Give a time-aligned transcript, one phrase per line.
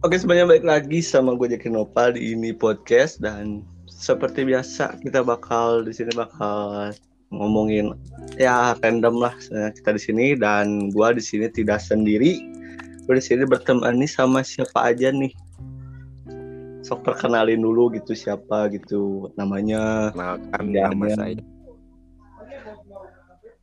[0.00, 5.20] Oke semuanya balik lagi sama gue Jaki Nopal di ini podcast dan seperti biasa kita
[5.20, 6.88] bakal di sini bakal
[7.28, 7.92] ngomongin
[8.40, 9.36] ya random lah
[9.76, 12.40] kita di sini dan gue di sini tidak sendiri.
[13.04, 15.36] Gue di sini bertemani sama siapa aja nih?
[16.80, 20.16] Sok perkenalin dulu gitu siapa gitu namanya.
[20.16, 21.16] Kenalkan Ya, nama ya.
[21.20, 21.44] saya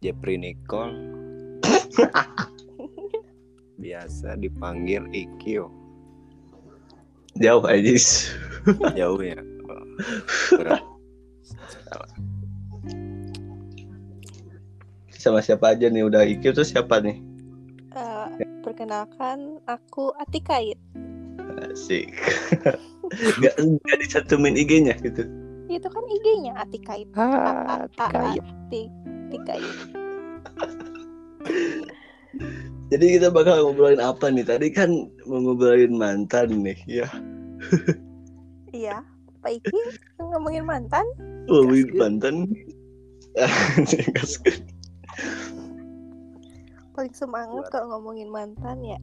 [0.05, 0.93] Jeffrey Nicole.
[3.81, 5.76] Biasa dipanggil Ikyo
[7.37, 7.91] jauh aja
[8.93, 9.83] Jauh ya Oh,
[10.59, 10.83] berat.
[15.11, 17.19] Sama siapa aja nih udah IQ tuh siapa nih
[17.91, 18.27] Eh,
[18.61, 20.77] perkenalkan, aku Atikait.
[21.65, 22.13] asik
[23.41, 25.25] gak, gak dicantumin IG-nya gitu
[25.67, 27.09] Itu kan IG-nya Atikait.
[27.17, 28.39] Ah, Atikait.
[29.27, 29.75] Atikait.
[32.87, 34.47] Jadi kita bakal ngobrolin apa nih?
[34.47, 37.07] Tadi kan mau ngobrolin mantan nih, ya.
[38.71, 39.03] Iya,
[39.43, 39.79] Pak Iki
[40.19, 41.05] ngomongin mantan.
[41.51, 41.99] Ngomongin Gaskeun.
[41.99, 42.35] mantan.
[46.97, 48.99] Paling semangat kalau ngomongin mantan ya.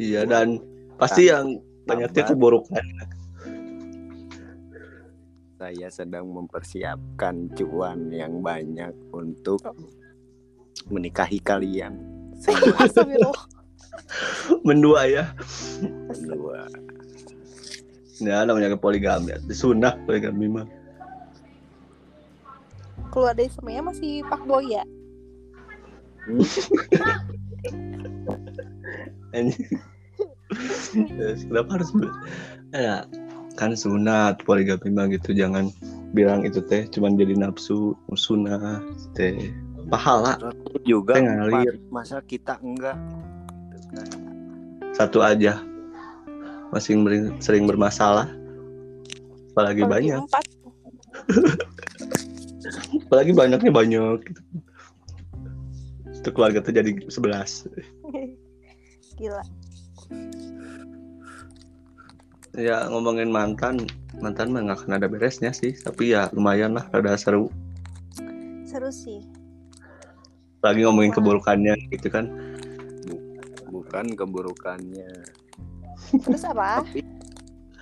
[0.00, 0.62] Iya dan
[0.96, 2.84] pasti yang banyaknya keburukan.
[5.60, 9.62] Saya sedang mempersiapkan cuan yang banyak untuk
[10.90, 13.34] menikahi kalian Astagfirullah.
[14.66, 15.24] Mendua ya.
[16.10, 16.66] berdua.
[18.22, 19.34] Ya namanya poligami.
[19.46, 20.66] Disunah poligami mah.
[23.12, 24.84] Keluar dari semuanya masih Pak Boy ya.
[31.48, 31.90] Kenapa harus
[32.72, 33.04] ya
[33.56, 35.68] kan sunat poligami mah gitu jangan
[36.16, 38.80] bilang itu teh cuman jadi nafsu sunah
[39.16, 39.52] teh
[39.84, 40.38] pahala
[40.82, 41.78] juga ngalir.
[41.88, 42.96] Masa kita enggak
[43.70, 44.08] Gitu kan.
[44.92, 45.58] satu aja
[47.02, 48.28] beri- sering bermasalah
[49.50, 50.44] apalagi Kalau banyak Empat.
[53.04, 54.18] apalagi banyaknya banyak
[56.12, 57.66] itu keluarga tuh jadi sebelas
[59.18, 59.44] Gila.
[62.52, 63.84] ya ngomongin mantan
[64.16, 67.48] mantan mah nggak akan ada beresnya sih tapi ya lumayan lah rada seru
[68.64, 69.20] Seru sih.
[70.62, 71.18] Lagi ngomongin Wah.
[71.18, 72.26] keburukannya gitu kan
[73.68, 75.10] bukan keburukannya
[76.12, 76.82] Terus apa?
[76.84, 77.00] tapi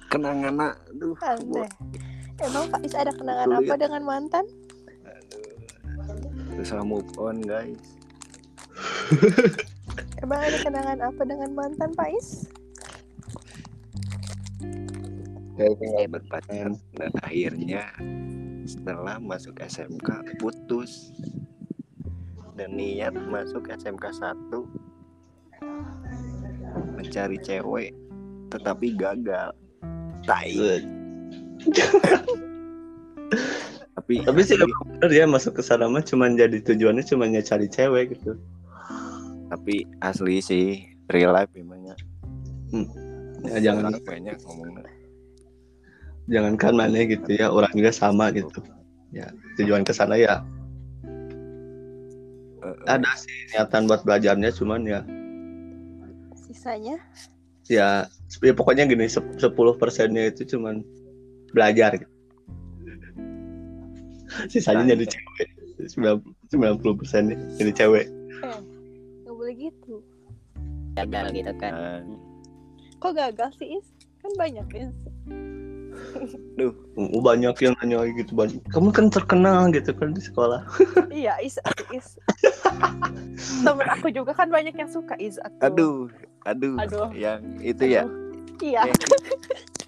[0.08, 1.16] kenangan aduh.
[2.40, 3.68] Emang Pak Is ada kenangan Sulit.
[3.68, 4.44] apa dengan mantan?
[6.56, 7.96] susah move on guys
[10.24, 12.48] Emang ada kenangan apa dengan mantan Pak Is?
[15.60, 17.84] kayak berpacaran dan akhirnya
[18.64, 21.12] setelah masuk SMK putus
[22.60, 24.52] dan niat masuk SMK 1
[27.00, 27.96] mencari cewek
[28.52, 29.56] tetapi gagal.
[30.28, 30.52] Tai.
[33.90, 37.42] Tapi tapi sih emang bener ya masuk ke sana mah cuman jadi tujuannya cuman ya
[37.44, 38.36] cari cewek gitu.
[39.48, 40.82] Tapi asli sih
[41.12, 41.94] real life emangnya
[43.44, 44.88] ya jangan banyak ngomongnya.
[46.32, 48.62] Jangankan mana gitu ya orang juga sama gitu.
[49.12, 49.28] Ya
[49.60, 50.40] tujuan ke sana ya
[52.86, 55.00] ada sih niatan buat belajarnya cuman ya
[56.36, 56.96] Sisanya?
[57.70, 58.04] ya,
[58.42, 60.82] ya pokoknya gini sep- 10 persennya itu cuman
[61.50, 62.10] belajar gitu.
[64.46, 65.48] sisanya jadi cewek
[66.50, 68.06] 90 persennya jadi cewek
[68.40, 68.58] Eh,
[69.22, 70.00] nggak boleh gitu.
[70.96, 72.02] gagal gitu kan nah,
[73.00, 73.86] Kok gagal sih Is?
[74.20, 74.96] Kan banyak Is.
[76.94, 80.60] Oh, banyak yang nanya gitu banyak kamu kan terkenal gitu kan di sekolah
[81.14, 81.56] iya Is,
[81.88, 82.20] Is.
[83.64, 85.40] Temen aku juga kan banyak yang suka Is.
[85.40, 85.64] atuh.
[85.64, 85.98] aduh
[86.44, 87.08] aduh Aduh.
[87.12, 88.04] yang itu ya
[88.60, 88.84] Iya.
[88.84, 89.00] yang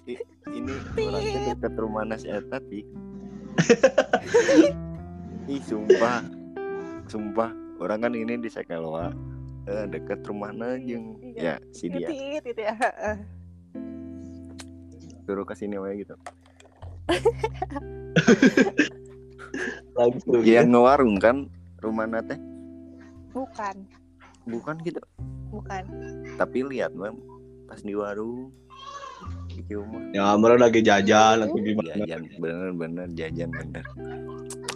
[0.07, 2.81] i- ini orang teh dekat rumah Nas Eta Ti.
[5.45, 6.25] Ih sumpah
[7.05, 9.13] Sumpah Orang kan ini di Sekelwa
[9.65, 10.49] eh, Deket rumah
[10.79, 11.37] jeung Iya.
[11.37, 12.73] Ya si dia Titit gitu ya.
[15.23, 16.19] Suruh ke sini wae gitu.
[19.97, 21.49] Langsung Yang ngewarung kan
[21.83, 22.39] Rumah teh
[23.33, 23.75] Bukan,
[24.47, 25.01] Bukan gitu.
[25.51, 25.83] Bukan.
[26.39, 27.13] Tapi lihat mah
[27.67, 28.51] Pas di warung
[29.53, 31.95] Iki mah ya mereka lagi jajan atau gimana?
[31.95, 33.85] Jajan bener-bener jajan bener.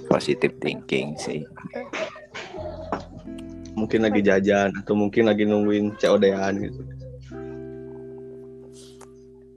[0.07, 1.43] Positive thinking sih.
[3.75, 6.81] Mungkin lagi jajan atau mungkin lagi nungguin COD-an gitu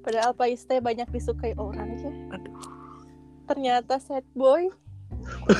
[0.00, 2.12] Padahal Pak Is teh banyak disukai orang ya.
[2.36, 2.56] Aduh.
[3.50, 4.72] Ternyata sad boy.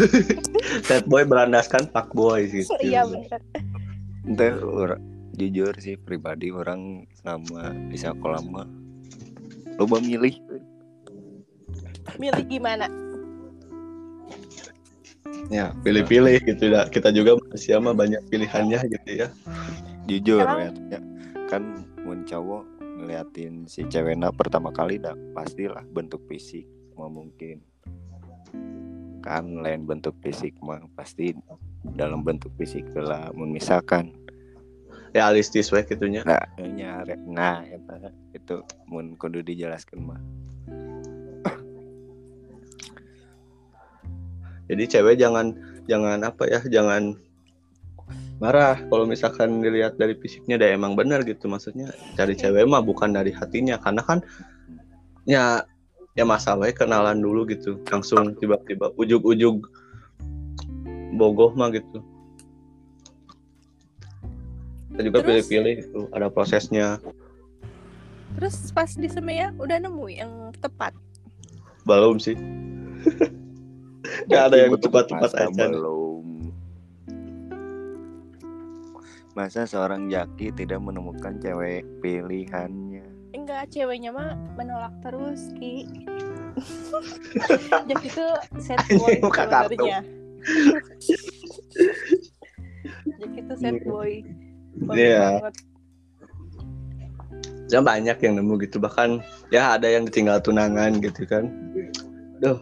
[0.89, 3.41] sad boy berandaskan fuck boy gitu Iya benar.
[4.65, 5.03] Orang
[5.37, 8.69] jujur sih pribadi orang sama di sekolah mah
[9.81, 10.37] loba milih
[12.21, 12.91] Milih gimana?
[15.51, 16.87] Ya, pilih-pilih gitu ya.
[16.91, 19.29] Kita juga manusia mah banyak pilihannya gitu ya.
[20.11, 21.01] jujur ya, ya.
[21.47, 26.69] kan mun cowok ngeliatin si cewekna pertama kali dah pastilah bentuk fisik
[27.01, 27.65] mah mungkin.
[29.25, 31.33] Kan lain bentuk fisik mah pasti
[31.97, 34.13] dalam bentuk fisik lah misalkan
[35.11, 36.23] Realistis we gitunya.
[36.23, 40.21] nah nyare nah eta itu mun kudu dijelaskan mah
[44.71, 45.51] Jadi cewek jangan
[45.91, 47.19] jangan apa ya, jangan
[48.41, 51.47] marah kalau misalkan dilihat dari fisiknya dia emang benar gitu.
[51.47, 53.77] Maksudnya cari cewek mah bukan dari hatinya.
[53.77, 54.19] Karena kan
[55.29, 55.63] ya
[56.17, 57.77] ya masalahnya kenalan dulu gitu.
[57.93, 59.69] Langsung tiba-tiba ujug-ujug
[61.21, 62.01] bogoh mah gitu.
[64.91, 65.29] Kita juga Terus?
[65.29, 66.97] pilih-pilih gitu ada prosesnya.
[68.41, 70.97] Terus pas di Semea udah nemu yang tepat.
[71.85, 72.37] belum sih.
[74.29, 75.65] Nggak ada yang masa aja.
[75.69, 76.10] belum
[79.33, 85.87] masa seorang jaki tidak menemukan cewek pilihannya Enggak, ceweknya mah menolak terus, Ki.
[87.87, 88.27] Jadi itu
[88.59, 89.99] sad boy sebenarnya.
[93.07, 94.13] Jadi itu sad boy.
[94.83, 95.27] Banget Iya.
[95.47, 95.55] banget.
[97.71, 99.23] ya banyak yang nemu gitu bahkan
[99.55, 101.47] ya ada yang ditinggal tunangan gitu kan
[102.43, 102.59] Duh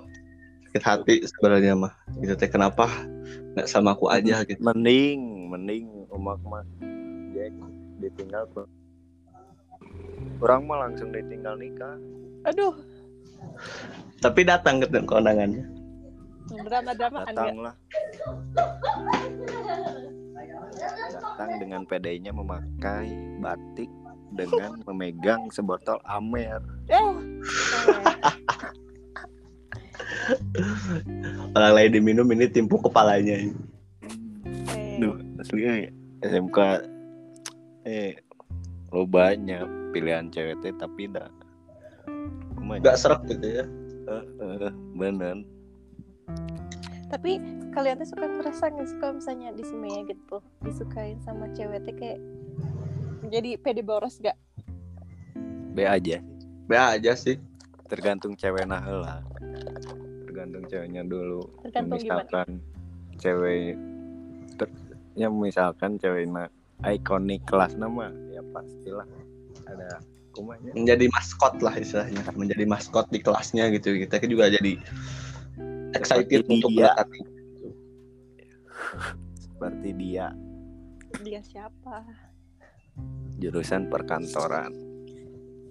[0.69, 1.93] sakit hati sebenarnya mah.
[2.20, 2.85] Gitu teh kenapa
[3.56, 4.61] nggak sama aku aja gitu.
[4.61, 6.65] Mending mending umak mah.
[7.32, 7.56] Jack
[7.99, 8.62] ditinggal ke
[10.44, 11.97] orang mah langsung ditinggal nikah.
[12.47, 12.76] Aduh,
[14.20, 15.65] tapi datang ke kondangannya.
[16.49, 17.37] Drama-drama kan enggak?
[17.37, 17.75] datang lah.
[21.12, 23.12] Datang dengan pedainya memakai
[23.43, 23.91] batik
[24.32, 26.61] dengan memegang sebotol amer.
[26.88, 27.05] Eh.
[31.56, 33.48] orang lain diminum ini timpuk kepalanya.
[34.75, 34.96] Eh.
[35.00, 35.75] Duh, asli ya
[36.25, 36.58] SMK
[37.88, 38.19] eh
[38.92, 41.28] lo banyak pilihan cewek teh tapi dah
[42.58, 43.64] nggak serak gitu ya?
[44.08, 44.25] Eh,
[44.69, 45.40] eh, bener.
[47.08, 47.40] Tapi
[47.72, 51.96] kalian tuh suka ngerasa nggak sih kalau misalnya di Semea gitu disukain sama cewek teh
[51.96, 52.20] kayak
[53.28, 54.36] jadi pede boros gak?
[55.72, 56.20] be aja.
[56.69, 57.40] Be aja sih.
[57.88, 59.24] Tergantung cewek nah lah
[60.48, 61.42] tergantung ceweknya dulu.
[61.68, 62.24] Tergantung gimana?
[62.24, 62.48] misalkan
[63.20, 63.76] cewek
[64.56, 64.68] ter,
[65.14, 66.48] ya misalkan cewek nah
[66.88, 69.04] ikonik kelas nama ya pastilah
[69.68, 70.00] ada
[70.32, 72.24] kumanya menjadi maskot lah istilahnya.
[72.32, 73.92] Menjadi maskot di kelasnya gitu.
[74.00, 74.80] Kita juga jadi
[75.92, 76.96] excited Seperti untuk dia.
[76.96, 77.20] mendekati
[79.36, 80.26] seperti dia.
[81.20, 82.08] Dia siapa?
[83.38, 84.74] jurusan perkantoran.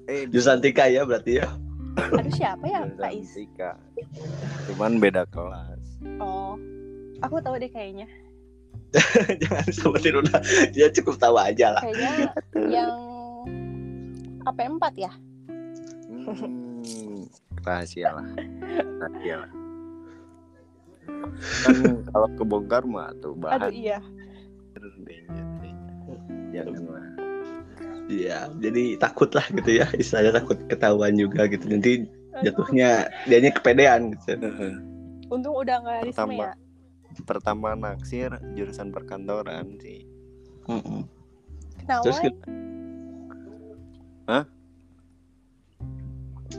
[0.08, 1.52] Eh jurusan tika ya berarti ya
[1.98, 3.34] Aduh siapa ya, Kak Is?
[3.34, 3.74] Tika.
[4.70, 5.82] cuman beda kelas
[6.18, 6.54] Oh,
[7.20, 8.06] aku tahu deh kayaknya.
[9.44, 10.40] jangan sebutin udah
[10.72, 12.12] dia cukup tahu aja lah Kayaknya
[12.72, 12.94] yang
[14.46, 15.12] AP4 ya?
[16.08, 17.28] Hmm,
[17.62, 18.28] rahasia lah
[19.02, 19.52] rahasia lah
[21.64, 24.00] kan kalau kebongkar mah tuh Aduh bahan iya.
[25.04, 26.18] danger, danger.
[26.54, 27.08] janganlah
[28.08, 31.68] Iya, jadi takut lah gitu ya, istilahnya takut ketahuan juga gitu.
[31.68, 32.08] Nanti
[32.40, 34.40] jatuhnya dianya kepedean gitu.
[35.28, 36.32] Untung udah nggak di Pertama.
[36.32, 36.54] Semea.
[37.26, 40.06] pertama naksir jurusan perkantoran sih.
[41.82, 42.04] Kenapa?
[42.06, 42.40] Terus gitu.
[44.30, 44.46] Hah?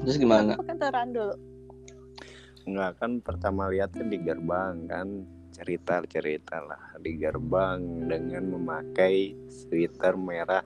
[0.02, 0.58] Terus gimana?
[0.58, 1.36] Perkantoran dulu.
[2.66, 5.08] Enggak kan pertama lihatnya di gerbang kan
[5.54, 10.60] cerita cerita lah di gerbang dengan memakai sweater merah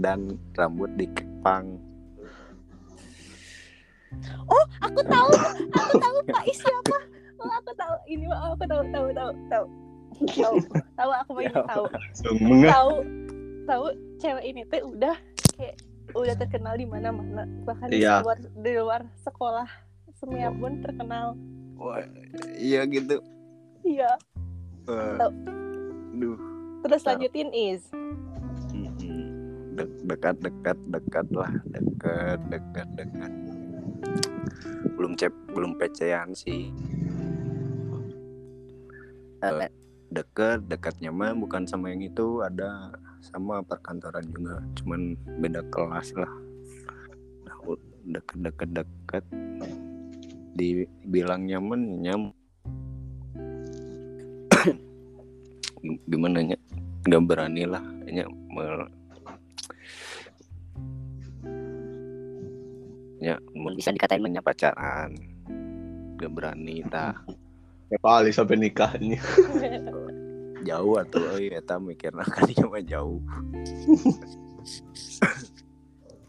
[0.00, 0.18] dan
[0.54, 1.76] rambut dikepang
[4.44, 5.30] Oh, aku tahu.
[5.70, 6.98] Aku tahu Kak Is siapa.
[7.38, 7.94] Oh, aku tahu.
[8.04, 9.64] Ini aku tahu, tahu, tahu, tahu.
[10.26, 10.54] Tahu,
[10.98, 11.84] tahu aku mau tahu.
[12.66, 12.92] Tahu,
[13.64, 13.84] tahu
[14.18, 15.14] cewek ini teh udah
[15.54, 15.78] kayak
[16.12, 17.46] udah terkenal di mana-mana.
[17.62, 18.20] Bahkan di Iya.
[18.20, 19.68] luar di luar sekolah
[20.12, 21.38] Semea pun terkenal.
[21.78, 22.02] wah
[22.58, 23.22] iya gitu
[23.80, 24.10] Iya.
[24.84, 25.32] Tahu.
[26.12, 26.36] duh
[26.82, 27.86] Terus lanjutin Is.
[29.76, 31.50] Dek- dekat dekat dekat lah.
[31.70, 33.32] Dekat dekat dekat.
[34.96, 36.74] Belum cep belum pecean sih.
[39.40, 39.70] Eh,
[40.12, 42.44] deket dekatnya mah bukan sama yang itu.
[42.44, 42.92] Ada
[43.24, 44.60] sama perkantoran juga.
[44.80, 46.32] Cuman beda kelas lah.
[47.48, 49.24] Nah, u- deket deket deket
[50.50, 52.22] dibilang nyaman nyam
[56.10, 56.58] gimana nya?
[57.08, 57.80] Nggak berani lah.
[58.04, 58.99] Nya mel-
[63.20, 65.12] ya Mun bisa dikatain punya pacaran.
[66.16, 67.16] Gak berani tah.
[67.90, 69.18] Ya kali sampai nikah ini
[70.68, 73.20] jauh atau oh iya tak mikirna kan cuma jauh.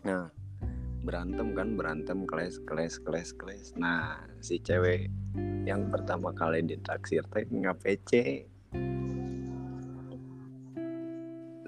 [0.01, 0.33] Nah
[1.05, 3.67] berantem kan berantem keles keles keles keles.
[3.77, 5.13] Nah si cewek
[5.61, 8.11] yang pertama kali ditaksir teh nggak PC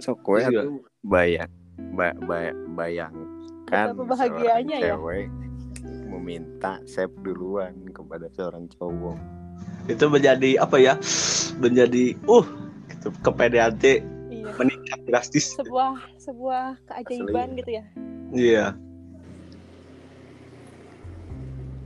[0.01, 0.65] so kowe Iya.
[0.65, 1.51] tuh bayang
[1.93, 4.95] ba, ba- bayangkan bahagianya seorang ya.
[4.97, 5.27] cewek
[6.09, 9.17] meminta save duluan kepada seorang cowok.
[9.89, 10.95] Itu menjadi apa ya
[11.59, 12.45] menjadi uh
[12.89, 13.75] gitu kepedean
[14.31, 14.51] iya.
[14.55, 15.57] Meningkat drastis.
[15.57, 17.59] Sebuah sebuah keajaiban Asli.
[17.59, 17.83] gitu ya.
[18.33, 18.65] Iya.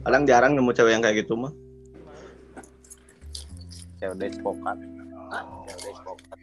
[0.07, 1.51] Kadang jarang nemu cewek yang kayak gitu mah.
[3.97, 4.77] Cewek despokat
[5.67, 6.39] cewek despokat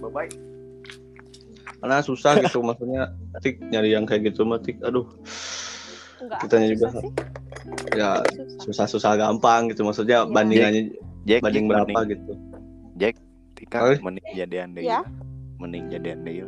[0.00, 0.30] bye bye
[1.80, 3.10] karena susah gitu maksudnya
[3.40, 5.08] tik nyari yang kayak gitu mah tik aduh.
[6.20, 6.86] Enggak Kitanya juga.
[6.92, 7.08] sih.
[7.96, 8.86] Ya susah.
[8.86, 10.28] susah-susah gampang gitu maksudnya Iya.
[10.28, 10.82] bandingannya
[11.24, 12.32] Jack banding Jack, berapa mending- gitu.
[12.96, 13.14] Jack
[13.56, 15.00] Tika mending jadian deh Ya.
[15.56, 16.44] mending jadian deh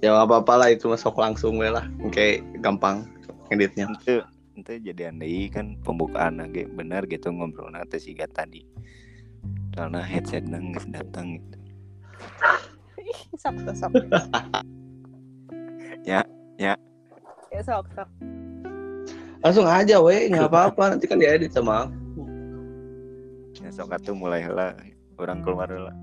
[0.00, 1.88] ya nggak apa-apa lah itu masuk langsung we lah.
[2.12, 3.08] Kayak gampang
[3.48, 3.88] editnya.
[4.04, 4.20] Itu
[4.54, 8.60] itu jadian deh kan pembukaan lagi bener gitu ngobrol nanti sih tadi.
[9.72, 11.56] Karena headset nang geus datang gitu.
[13.42, 13.92] Sok sok sok
[16.04, 16.20] Ya,
[16.60, 16.76] ya.
[17.48, 18.08] ya sok sok
[19.44, 20.32] langsung aja weh.
[20.32, 20.96] Nggak apa-apa.
[20.96, 22.24] Nanti kan diedit sama aku.
[23.60, 24.72] ya sok atuh mulai lah
[25.20, 25.94] orang keluar lah.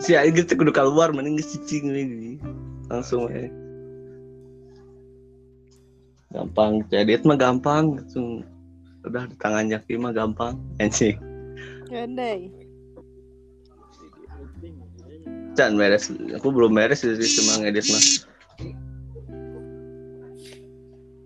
[0.00, 2.36] Si Aing gitu kudu keluar mending cicing we
[2.92, 3.48] langsung weh.
[6.30, 6.84] Gampang.
[6.92, 7.96] Edit mah gampang.
[7.96, 8.44] Langsung.
[9.00, 10.60] Udah di tangan Jaki mah gampang.
[10.76, 11.16] Anjing.
[11.88, 12.59] Gandai
[15.60, 16.08] Can beres.
[16.40, 18.04] Aku belum beres jadi cuma ngedit mah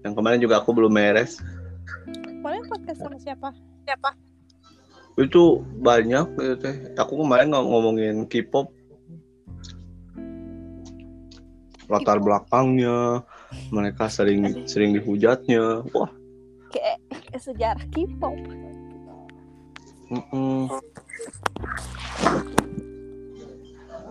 [0.02, 1.38] yang kemarin juga aku belum beres.
[2.10, 3.54] Kemarin podcast sama siapa?
[3.86, 4.10] Siapa?
[5.14, 6.76] Itu banyak gitu teh.
[6.98, 8.74] Aku kemarin ngom- ngomongin K-pop.
[11.86, 13.22] Latar belakangnya
[13.70, 15.86] mereka sering sering dihujatnya.
[15.94, 16.10] Wah.
[16.74, 16.98] Kayak
[17.38, 18.34] sejarah K-pop.
[20.10, 20.68] Mm-mm.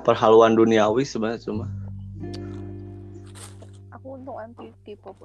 [0.04, 1.66] Perhaluan duniawi sebenarnya cuma.
[3.96, 5.16] Aku untung anti K-pop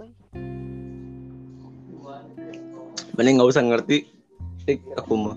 [3.18, 4.06] mending nggak usah ngerti
[4.68, 5.36] Ik, aku mah.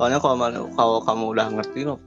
[0.00, 0.34] Soalnya kalau
[0.72, 2.00] kalau kamu udah ngerti no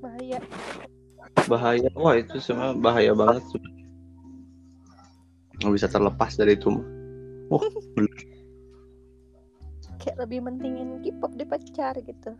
[0.00, 0.40] bahaya.
[1.44, 1.90] Bahaya.
[1.92, 3.44] Wah itu semua bahaya banget.
[5.62, 6.68] Nggak bisa terlepas dari itu
[7.96, 8.18] bener.
[10.02, 12.34] kayak lebih mentingin K-pop pacar gitu.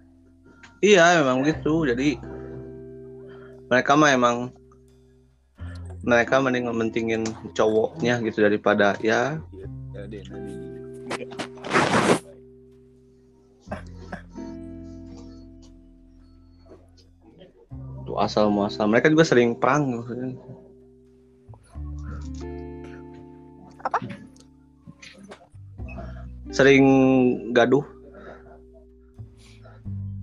[0.82, 1.86] Iya memang gitu.
[1.86, 2.18] Jadi
[3.70, 4.50] mereka mah emang
[6.02, 7.22] mereka mending mentingin
[7.54, 9.38] cowoknya gitu daripada ya.
[18.02, 18.90] Tuh asal muasal.
[18.90, 20.34] Mereka juga sering perang maksudnya.
[23.82, 23.98] Apa?
[26.52, 26.84] sering
[27.56, 27.82] gaduh.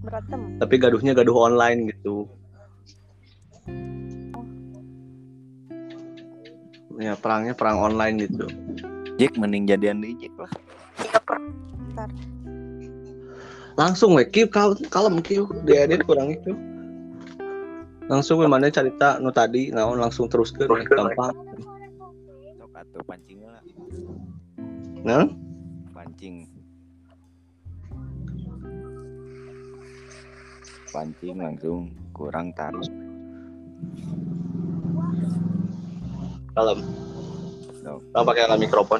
[0.05, 0.61] Berantem.
[0.61, 2.29] Tapi gaduhnya gaduh online gitu.
[6.99, 8.45] Ya perangnya perang online gitu.
[9.17, 10.51] Jack mending jadian deh Jack lah.
[13.75, 16.55] Langsung we kieu kal kalem kieu diedit kurang itu
[18.09, 19.21] langsung we mana cerita?
[19.21, 20.01] Nu tadi naon?
[20.01, 21.31] Langsung terus ke gampang.
[22.57, 23.03] Sok atuh
[25.03, 25.25] nah
[25.95, 26.47] pancing.
[30.89, 32.83] Pancing langsung kurang taruh.
[36.55, 36.79] Kalem.
[37.85, 38.99] Kalau pakai alat mikrofon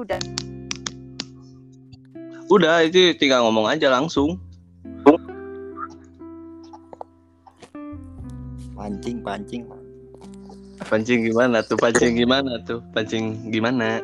[0.00, 0.16] Udah.
[2.48, 4.40] Udah itu tinggal ngomong aja langsung.
[8.72, 9.68] Pancing, pancing.
[10.88, 11.76] Pancing gimana tuh?
[11.76, 12.80] Pancing gimana tuh?
[12.96, 14.00] Pancing gimana?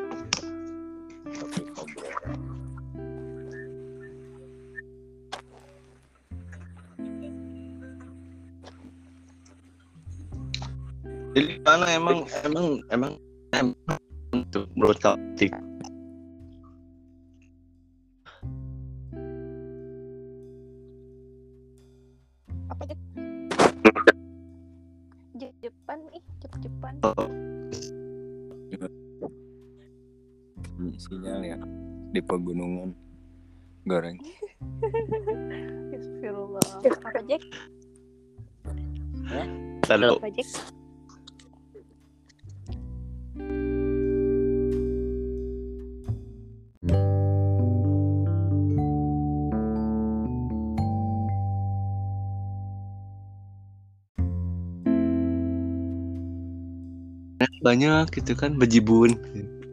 [11.77, 13.13] Jadi mana emang emang emang
[13.53, 14.01] emang
[14.49, 15.53] kamu Tik?
[22.73, 23.01] Apa Jep?
[25.37, 26.95] Jep Jepan ih, Jep Jepan.
[30.81, 31.61] Ini sinyal ya
[32.17, 32.97] di pegunungan
[33.85, 34.17] goreng.
[35.93, 36.69] Astagfirullah.
[37.05, 37.45] Apa Jack?
[39.93, 40.76] Lalu Apa Jack?
[57.67, 59.19] Banyak gitu kan bejibun.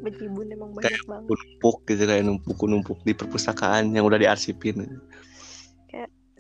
[0.02, 1.30] Bejibun emang banyak banget.
[1.30, 4.90] numpuk gitu kayak numpuk numpuk di perpustakaan yang udah diarsipin.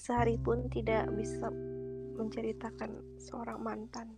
[0.03, 1.47] Sehari pun tidak bisa
[2.19, 4.11] menceritakan seorang mantan.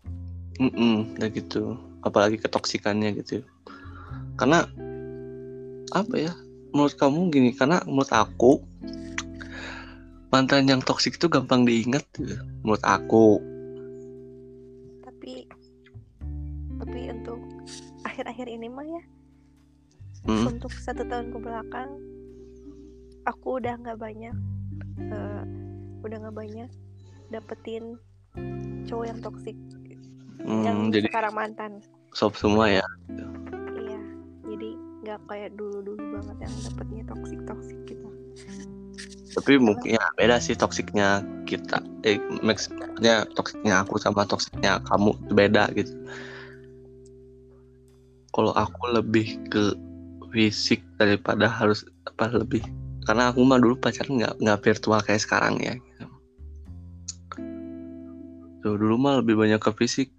[0.58, 1.78] Mm kayak gitu.
[2.02, 3.46] Apalagi ketoksikannya gitu.
[4.34, 4.66] Karena
[5.94, 6.34] apa ya
[6.74, 8.66] menurut kamu gini karena menurut aku
[10.34, 13.40] mantan yang toksik itu gampang diingat gitu, menurut aku
[16.96, 17.44] tapi untuk
[18.08, 19.04] akhir-akhir ini mah ya
[20.26, 20.48] Mm.
[20.48, 21.92] untuk satu tahun ke belakang
[23.28, 24.32] aku udah nggak banyak
[25.12, 25.44] eh,
[26.02, 26.70] udah nggak banyak
[27.30, 28.00] dapetin
[28.88, 29.58] cowok yang toksik
[30.48, 31.72] yang Hmm, jadi sekarang mantan.
[32.16, 32.86] sob semua ya?
[33.76, 34.00] Iya
[34.50, 34.70] jadi
[35.04, 38.08] nggak kayak dulu dulu banget yang dapetnya toksik toksik gitu.
[39.36, 45.70] Tapi mungkin ya beda sih toksiknya kita eh maksudnya toksiknya aku sama toksiknya kamu beda
[45.76, 45.92] gitu
[48.36, 49.72] kalau aku lebih ke
[50.36, 52.60] fisik daripada harus apa lebih.
[53.08, 55.80] Karena aku mah dulu pacaran nggak nggak virtual kayak sekarang ya.
[58.60, 60.12] Tuh, dulu mah lebih banyak ke fisik.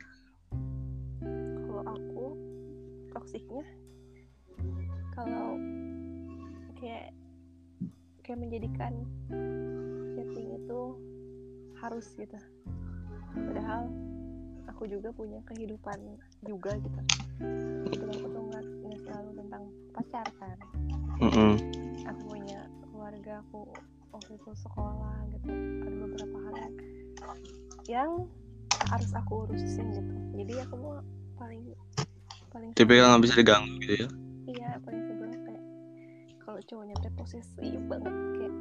[1.61, 2.25] Kalau aku
[3.13, 3.69] toksiknya
[5.13, 5.61] kalau
[6.81, 7.13] kayak
[8.25, 9.05] kayak menjadikan
[10.17, 10.81] chatting itu
[11.85, 12.41] harus gitu.
[13.37, 13.93] Padahal
[14.77, 15.97] aku juga punya kehidupan
[16.45, 17.01] juga gitu.
[17.89, 18.65] Kehidupan aku tuh nggak
[19.09, 19.63] selalu tentang
[19.97, 20.57] pacar kan.
[21.17, 21.57] Mm-mm.
[22.05, 22.61] aku punya
[22.93, 23.65] keluarga aku
[24.13, 25.49] waktu itu sekolah gitu
[25.81, 26.57] ada beberapa hal
[27.89, 28.11] yang,
[28.93, 30.13] harus aku urusin gitu.
[30.45, 31.01] Jadi aku mau
[31.41, 31.73] paling
[32.53, 34.09] paling tapi kan nggak bisa diganggu gitu ya?
[34.45, 35.65] Iya paling sebelum kayak
[36.45, 38.55] kalau cowoknya teh posesif banget kayak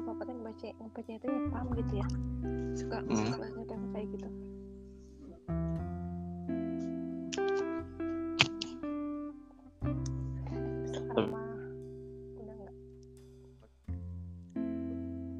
[0.00, 2.06] apa apa kan baca ngebaca itu nyepam gitu ya.
[2.72, 3.36] Suka Hmm.
[3.36, 3.46] suka
[3.92, 4.28] kayak gitu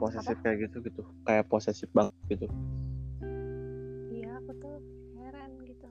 [0.02, 1.02] posesif kayak gitu gitu.
[1.22, 2.46] Kayak posesif banget gitu.
[4.10, 4.76] Iya aku tuh
[5.18, 5.88] heran gitu.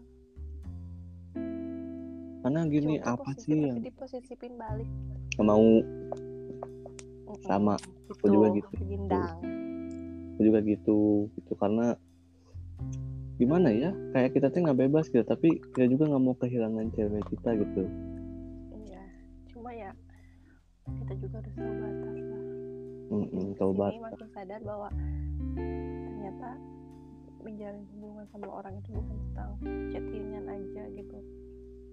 [2.41, 4.89] Karena gini tuh apa sih yang diposesifin balik.
[5.39, 5.67] Nggak mau.
[7.47, 7.75] Sama.
[8.11, 8.69] Aku juga gitu.
[8.83, 9.39] Gindang.
[10.35, 11.51] aku juga gitu gitu.
[11.55, 11.95] Karena
[13.41, 13.89] gimana ya?
[14.13, 17.83] Kayak kita tuh nggak bebas gitu tapi kita juga nggak mau kehilangan cewek kita gitu.
[18.85, 19.01] Iya
[19.49, 19.89] cuma ya
[20.85, 22.43] kita juga harus tahu batas lah.
[23.11, 23.97] Mm-mm, Di tahu batas.
[23.97, 24.89] makin sadar bahwa
[26.05, 26.49] ternyata
[27.41, 29.51] menjalin hubungan sama orang itu bukan tentang
[29.89, 31.17] chattingan aja gitu.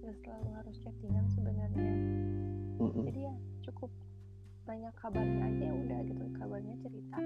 [0.05, 1.93] Nggak selalu harus chattingan sebenarnya.
[2.79, 3.03] Mm-mm.
[3.11, 3.35] jadi ya
[3.67, 3.91] cukup
[4.63, 6.23] nanya kabarnya aja udah gitu.
[6.37, 7.19] Kabarnya cerita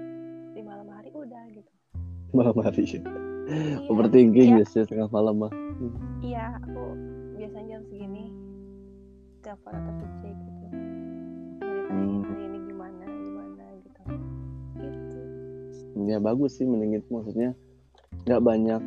[0.56, 1.70] di malam hari udah gitu
[2.34, 3.00] malam hari ya
[3.44, 4.56] Iya, overthinking iya.
[4.58, 5.52] biasanya tengah malam mah
[6.20, 6.82] iya aku
[7.34, 8.24] biasanya jam segini
[9.40, 10.82] telepon atau cek gitu ceritain
[11.84, 12.22] Hmm.
[12.24, 14.00] hari ini gimana gimana gitu
[14.74, 15.18] gitu
[16.04, 17.50] ya bagus sih mending itu maksudnya
[18.24, 18.82] nggak banyak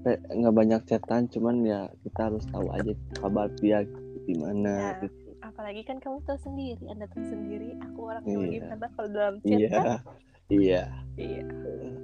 [0.00, 3.86] kayak nggak banyak chatan cuman ya kita harus tahu aja kabar dia
[4.26, 4.92] gimana Ya.
[5.00, 5.30] gitu.
[5.40, 8.52] apalagi kan kamu tahu sendiri anda tahu sendiri aku orang yang Iya.
[8.60, 9.84] gimana kalau dalam chat kan
[10.50, 10.82] iya.
[11.14, 11.44] Iya.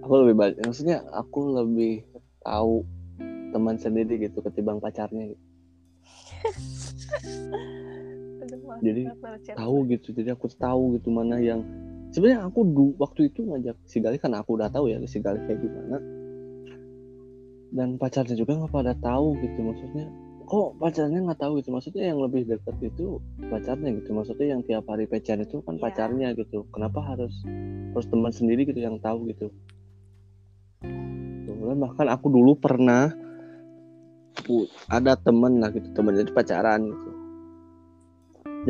[0.07, 2.07] Aku lebih banyak maksudnya aku lebih
[2.47, 2.87] tahu
[3.51, 5.35] teman sendiri gitu ketimbang pacarnya.
[5.35, 5.45] Gitu.
[8.47, 9.03] Aduh, Jadi,
[9.59, 11.67] tahu gitu jadi aku tahu gitu mana yang
[12.15, 15.43] sebenarnya aku du, waktu itu ngajak si Gali karena aku udah tahu ya si Gali
[15.51, 15.99] kayak gimana.
[17.75, 20.07] Dan pacarnya juga nggak pada tahu gitu maksudnya
[20.47, 21.75] kok pacarnya nggak tahu gitu?
[21.75, 23.19] Maksudnya yang lebih dekat itu
[23.51, 24.15] pacarnya gitu.
[24.15, 25.83] Maksudnya yang tiap hari pacaran itu kan Iya.
[25.83, 26.59] pacarnya gitu.
[26.71, 27.35] Kenapa harus
[27.93, 29.51] harus teman sendiri gitu yang tahu gitu?
[31.47, 33.11] Kemudian bahkan aku dulu pernah
[34.87, 35.91] ada temen lah gitu.
[35.99, 37.11] Temen jadi pacaran gitu.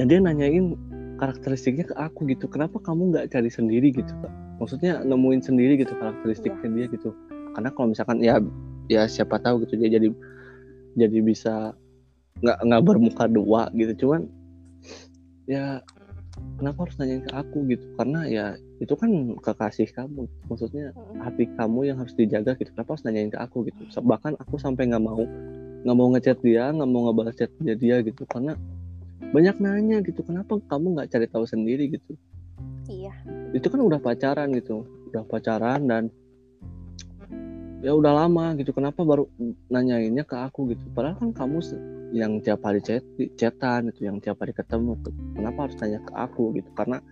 [0.01, 0.73] Dan dia nanyain
[1.21, 2.49] karakteristiknya ke aku gitu.
[2.49, 4.33] Kenapa kamu nggak cari sendiri gitu kak?
[4.65, 7.13] Maksudnya nemuin sendiri gitu karakteristiknya dia gitu.
[7.53, 8.41] Karena kalau misalkan ya
[8.89, 10.09] ya siapa tahu gitu dia jadi
[10.97, 11.77] jadi bisa
[12.41, 14.07] nggak nggak bermuka dua gitu.
[14.07, 14.29] Cuman
[15.47, 15.81] ya
[16.61, 17.85] kenapa harus nanyain ke aku gitu?
[17.97, 18.47] Karena ya
[18.81, 20.29] itu kan kekasih kamu.
[20.49, 21.21] Maksudnya Mm-mm.
[21.23, 22.73] hati kamu yang harus dijaga gitu.
[22.73, 23.81] Kenapa harus nanyain ke aku gitu?
[23.89, 25.23] Bahkan aku sampai nggak mau
[25.87, 28.25] nggak mau ngechat dia nggak mau ngebalas chatnya dia gitu.
[28.29, 28.57] Karena
[29.33, 31.93] banyak nanya gitu kenapa kamu nggak cari tahu sendiri?
[31.93, 32.17] gitu.
[32.87, 33.13] Iya.
[33.55, 34.85] Itu kan udah pacaran gitu.
[35.13, 36.13] Udah pacaran dan
[37.85, 39.29] ya udah lama gitu kenapa baru
[39.69, 40.85] nanyainnya ke aku gitu.
[40.97, 41.61] Padahal kan kamu
[42.15, 43.03] yang tiap hari chat
[43.37, 44.97] chatan itu yang tiap hari ketemu
[45.37, 46.71] kenapa harus tanya ke aku gitu?
[46.73, 47.03] Karena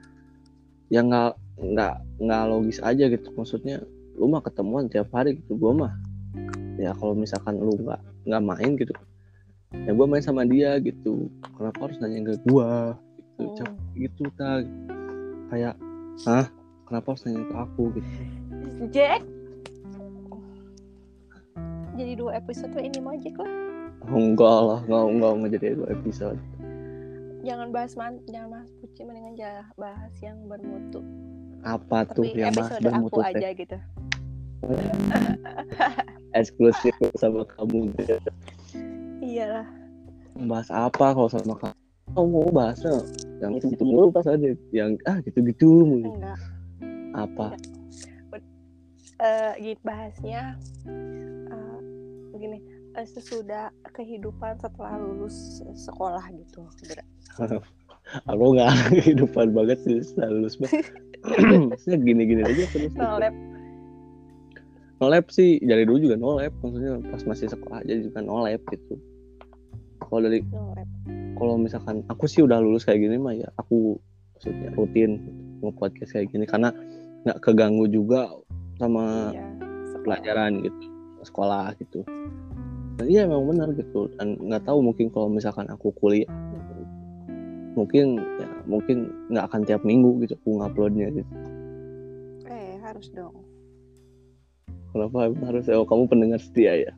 [0.89, 3.81] ya nggak nggak nggak logis aja gitu maksudnya
[4.15, 5.93] lu mah ketemuan tiap hari gitu gua mah
[6.79, 7.99] ya kalau misalkan lu nggak
[8.31, 8.95] nggak main gitu
[9.83, 11.27] ya gua main sama dia gitu.
[11.59, 13.43] Kenapa harus nanya ke gua gitu.
[13.59, 14.71] Cap- gitu tak
[15.51, 15.75] kayak
[16.27, 16.47] hah?
[16.87, 18.11] Kenapa harus nanya ke aku gitu?
[18.95, 19.34] Jack
[21.95, 23.51] jadi dua episode tuh ini mau Jack lah.
[24.11, 26.39] Oh, enggak lah enggak enggak enggak jadi dua episode.
[27.45, 29.35] Jangan bahas man jangan bahas puci mendingan
[29.79, 31.01] bahas yang bermutu.
[31.65, 33.31] Apa tuh tapi yang bahas episode aku bermutu teh?
[33.31, 33.77] aja gitu.
[36.39, 37.95] Eksklusif sama kamu.
[38.01, 38.17] Gitu.
[39.23, 39.69] iyalah.
[40.51, 41.77] Bahas apa kalau sama kamu?
[42.15, 42.95] Kamu mau bahasnya
[43.41, 46.39] yang itu gitu mulu pas aja yang ah gitu gitu mulu enggak.
[47.15, 47.55] Apa
[49.23, 50.59] eh gitu bahasnya
[51.51, 51.79] eh,
[52.35, 52.59] begini
[52.99, 56.67] eh, sesudah kehidupan setelah lulus sekolah gitu
[58.31, 60.59] aku nggak kehidupan banget sih setelah lulus
[61.73, 62.93] maksudnya gini-gini aja terus.
[62.93, 63.01] Gitu.
[63.01, 63.35] no lab.
[65.01, 68.45] No lab sih dari dulu juga no lab maksudnya pas masih sekolah aja juga no
[68.45, 68.95] lab gitu.
[70.05, 70.45] Kalau dari
[71.35, 73.97] kalau misalkan aku sih udah lulus kayak gini mah ya aku
[74.37, 75.19] maksudnya rutin
[75.65, 76.71] nge-podcast kayak gini karena
[77.25, 78.29] nggak keganggu juga
[78.79, 79.45] sama iya
[79.91, 80.03] sekolah.
[80.05, 80.85] pelajaran gitu
[81.25, 82.05] sekolah gitu.
[83.01, 84.13] Dan iya memang benar gitu.
[84.15, 86.29] Dan nggak tahu mungkin kalau misalkan aku kuliah
[87.75, 91.33] mungkin ya mungkin nggak akan tiap minggu gitu aku nguploadnya gitu.
[92.47, 93.35] Eh harus dong.
[94.95, 95.67] Kenapa harus?
[95.75, 96.93] Oh kamu pendengar setia ya?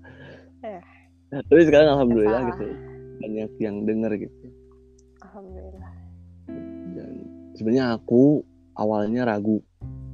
[0.61, 0.83] Eh.
[1.33, 2.51] Nah, tapi sekarang alhamdulillah salah.
[2.61, 2.67] gitu
[3.17, 4.47] banyak yang denger gitu.
[5.25, 5.93] Alhamdulillah.
[6.93, 7.13] Dan
[7.57, 8.45] sebenarnya aku
[8.77, 9.65] awalnya ragu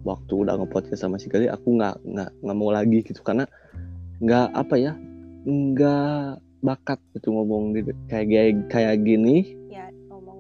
[0.03, 3.23] waktu udah nge-podcast sama si Gali aku nggak nggak nggak mau lagi gitu.
[3.23, 3.47] Karena
[4.23, 4.93] nggak apa ya
[5.43, 9.59] nggak bakat gitu ngomong di kayak kayak kayak gini.
[9.71, 10.39] Ya ngomong.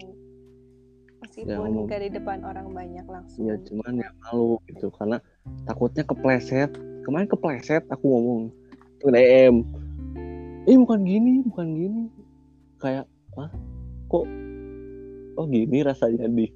[1.22, 1.86] Meskipun Ya, ngomong.
[1.90, 3.42] gak di depan orang banyak langsung.
[3.46, 4.90] Ya cuman ya malu gitu.
[4.94, 5.18] Karena
[5.66, 6.70] takutnya kepleset.
[7.02, 8.40] Kemarin kepleset aku ngomong
[9.02, 9.66] ke DM
[10.62, 12.02] eh bukan gini bukan gini.
[12.78, 13.50] Kayak ah
[14.06, 14.26] kok
[15.34, 16.46] oh gini rasanya di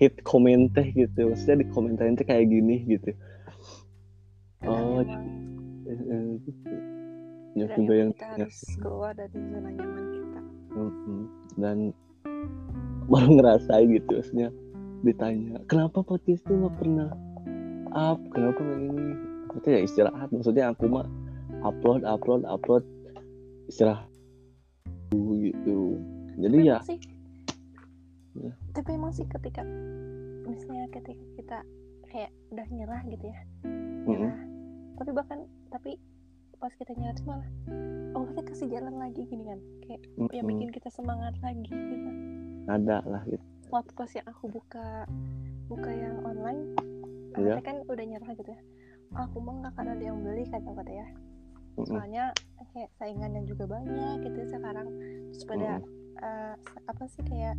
[0.00, 1.30] hit komen teh gitu.
[1.30, 3.12] Maksudnya di komentarin teh kayak gini gitu.
[4.64, 5.28] Oh emang-
[5.88, 6.74] eh, eh, gitu.
[7.58, 10.40] ya juga yang kita harus keluar dari zona nyaman kita.
[10.70, 11.20] Mm-mm.
[11.58, 11.76] dan
[13.10, 14.48] baru ngerasain gitu maksudnya
[15.02, 17.10] ditanya kenapa podcast tuh nggak pernah
[17.94, 18.18] up?
[18.30, 19.12] Kenapa nggak ini?
[19.50, 20.28] Maksudnya ya istirahat.
[20.30, 21.06] Maksudnya aku mah
[21.66, 22.84] upload upload upload
[23.66, 24.06] istirahat
[25.14, 25.98] gitu.
[26.38, 26.98] Jadi tapi ya sih
[28.30, 28.54] Ya.
[28.70, 29.66] tapi emang sih ketika
[30.46, 31.58] misalnya ketika kita
[32.06, 33.40] kayak udah nyerah gitu ya
[34.06, 34.38] nyerah.
[34.96, 35.38] Tapi bahkan
[35.68, 35.96] tapi
[36.58, 37.48] pas kita nyerah tuh malah
[38.12, 39.58] Allah tuh kasih jalan lagi gini kan?
[39.82, 40.50] Kayak yang Mm-mm.
[40.50, 42.10] bikin kita semangat lagi gitu
[42.68, 43.42] ada lah gitu.
[43.70, 45.06] Waktu pas yang aku buka
[45.66, 46.74] buka yang online
[47.30, 47.58] Iya.
[47.58, 48.60] katanya kan udah nyerah gitu ya.
[49.16, 51.06] Aku mah nggak akan ada yang beli kata kata ya?
[51.80, 52.24] Soalnya
[52.74, 54.86] kayak saingannya juga banyak gitu sekarang.
[55.32, 55.99] Terus pada Mm-mm.
[56.18, 56.54] Eh,
[56.90, 57.54] apa sih kayak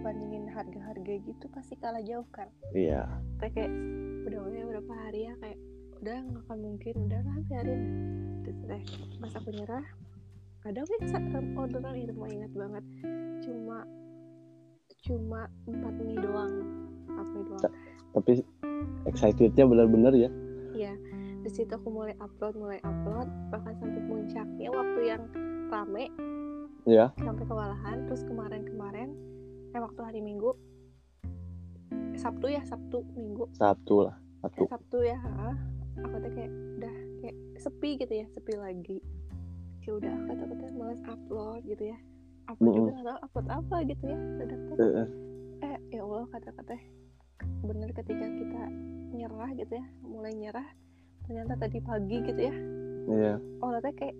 [0.00, 2.48] bandingin harga-harga gitu pasti kalah jauh kan?
[2.72, 3.04] Iya.
[3.42, 3.72] Kayak kayak
[4.26, 5.34] udah udah berapa hari ya?
[5.42, 5.58] Kayak
[6.00, 6.94] udah nggak akan mungkin.
[7.08, 7.82] Udah lah biarin
[8.46, 8.82] terus deh
[9.18, 9.82] pas aku nyerah
[10.62, 11.22] ada weh sa-
[11.58, 12.84] orderan itu mau ingat banget.
[13.42, 13.86] Cuma
[15.06, 16.54] cuma empat mie doang.
[17.06, 17.72] Empat mie doang.
[18.14, 18.30] Tapi
[19.06, 20.30] excitednya benar-benar ya?
[20.74, 20.92] Iya,
[21.46, 25.22] di situ aku mulai upload, mulai upload, bahkan sampai puncaknya waktu yang
[25.70, 26.10] rame
[26.86, 28.06] ya sampai kewalahan.
[28.06, 29.08] Terus kemarin-kemarin,
[29.74, 30.54] eh waktu hari Minggu,
[31.90, 35.18] eh, Sabtu ya, Sabtu Minggu, Sabtu lah eh, Sabtu Sabtu ya,
[35.98, 38.98] aku tuh kayak udah kayak sepi gitu ya, sepi lagi.
[39.82, 41.98] kayak udah kata-kata malas upload gitu ya
[42.46, 42.94] upload juga Mm-mm.
[42.94, 45.06] nggak tahu upload apa gitu ya dadak teh Heeh.
[45.62, 46.74] eh ya Allah kata-kata
[47.62, 48.62] bener ketika kita
[49.14, 50.66] nyerah gitu ya mulai nyerah
[51.22, 52.54] ternyata tadi pagi gitu ya
[53.06, 54.16] iya Allah teh kayak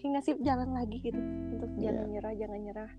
[0.00, 1.20] kayak ngasih jalan lagi gitu.
[1.20, 1.92] Untuk Iya.
[1.92, 2.90] jangan nyerah jangan nyerah.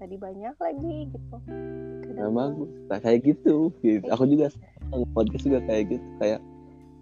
[0.00, 1.36] Tadi banyak lagi gitu.
[1.44, 3.56] Nah, kadang bagus nah, kayak gitu.
[3.84, 4.06] Gitu.
[4.08, 6.08] Aku juga sama, podcast juga kayak gitu.
[6.22, 6.40] Kayak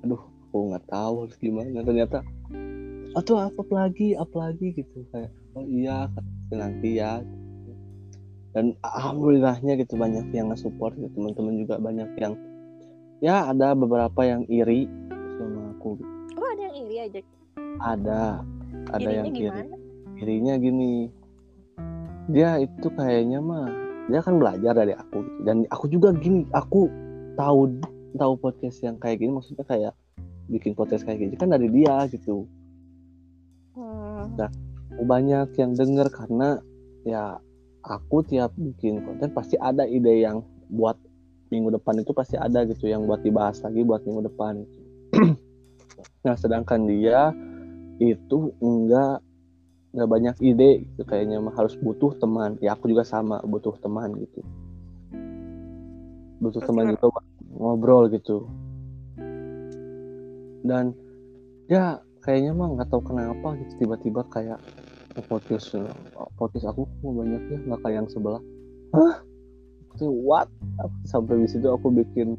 [0.02, 1.78] aduh aku nggak tahu harus gimana.
[1.84, 2.18] Ternyata
[3.16, 5.04] atau apa lagi apa lagi gitu.
[5.14, 6.08] Kayak oh iya
[6.50, 7.22] nanti ya.
[8.56, 11.12] Dan alhamdulillahnya gitu banyak yang nge-support gitu.
[11.14, 12.34] Teman-teman juga banyak yang
[13.22, 14.90] ya ada beberapa yang iri
[15.38, 16.00] sama aku.
[16.34, 17.20] Oh ada yang iri aja?
[17.78, 18.42] Ada
[18.92, 19.76] ada irinya yang iri gimana
[20.18, 20.92] irinya gini
[22.28, 23.68] dia itu kayaknya mah
[24.08, 25.40] dia kan belajar dari aku gitu.
[25.44, 26.88] dan aku juga gini aku
[27.36, 27.80] tahu
[28.16, 29.92] tahu podcast yang kayak gini maksudnya kayak
[30.48, 32.48] bikin podcast kayak gini kan dari dia gitu
[33.76, 34.36] hmm.
[35.04, 36.58] banyak yang denger karena
[37.04, 37.36] ya
[37.84, 40.96] aku tiap bikin konten pasti ada ide yang buat
[41.48, 44.80] minggu depan itu pasti ada gitu yang buat dibahas lagi buat minggu depan gitu.
[46.24, 47.32] nah sedangkan dia
[47.98, 49.20] itu enggak
[49.94, 51.02] nggak banyak ide gitu.
[51.04, 52.56] Kayaknya mah harus butuh teman.
[52.62, 54.40] Ya aku juga sama butuh teman gitu.
[56.38, 57.26] Butuh Terus teman buat
[57.58, 58.46] ngobrol gitu.
[60.62, 60.94] Dan
[61.66, 64.60] ya kayaknya mah nggak tahu kenapa gitu tiba-tiba kayak
[65.26, 65.74] podcast
[66.38, 68.42] podcast aku kok banyak ya nggak kayak yang sebelah.
[68.94, 69.24] Hah?
[69.98, 70.46] What?
[71.10, 72.38] Sampai di situ aku bikin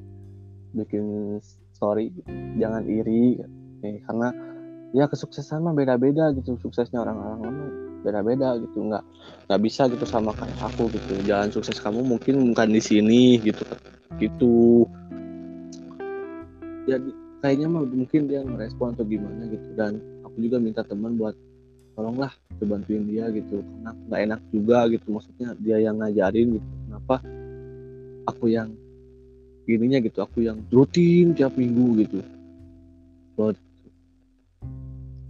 [0.72, 1.36] bikin
[1.76, 2.08] story
[2.56, 3.36] jangan iri.
[3.84, 4.32] Eh, karena
[4.93, 6.58] ya kesuksesan mah beda-beda gitu.
[6.58, 7.71] Suksesnya orang-orang mah
[8.02, 8.89] beda-beda gitu.
[8.89, 9.04] Nggak
[9.49, 11.13] nggak bisa gitu sama kayak aku gitu.
[11.25, 13.65] Jalan sukses kamu mungkin bukan di sini gitu.
[14.17, 14.86] Gitu.
[16.89, 19.67] Jadi kayaknya mah mungkin dia ngerespon atau gimana gitu.
[19.78, 21.38] Dan aku juga minta teman buat
[21.93, 23.62] tolonglah tuh bantuin dia gitu.
[23.62, 25.08] Karena nggak enak juga gitu.
[25.13, 26.67] Maksudnya dia yang ngajarin gitu.
[26.89, 27.15] Kenapa
[28.25, 28.73] aku yang
[29.69, 30.25] gininya gitu.
[30.25, 32.19] Aku yang rutin tiap minggu gitu.
[33.38, 33.68] Buat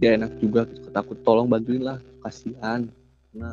[0.00, 0.88] dia enak juga gitu.
[0.96, 2.88] Aku tolong bantuin lah kasihan.
[3.30, 3.52] Karena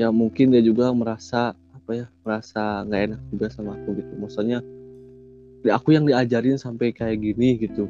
[0.00, 4.12] ya mungkin dia juga merasa apa ya merasa nggak enak juga sama aku gitu.
[4.16, 4.64] Maksudnya
[5.62, 7.84] ya aku yang diajarin sampai kayak gini gitu.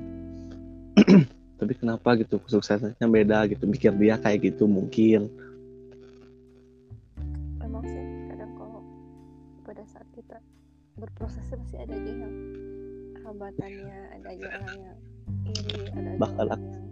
[1.62, 2.42] Tapi kenapa gitu?
[2.42, 3.62] Kesuksesannya beda gitu.
[3.70, 5.30] Pikir dia kayak gitu mungkin.
[7.62, 8.82] Emang sih kadang kalau
[9.62, 10.42] pada saat kita
[10.98, 12.34] berproses pasti ada aja yang
[13.22, 14.98] hambatannya ada aja orang yang
[15.46, 16.91] iri ada aja orang yang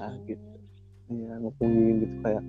[0.00, 0.40] Ah, gitu.
[1.12, 2.44] ya ngomongin gitu kayak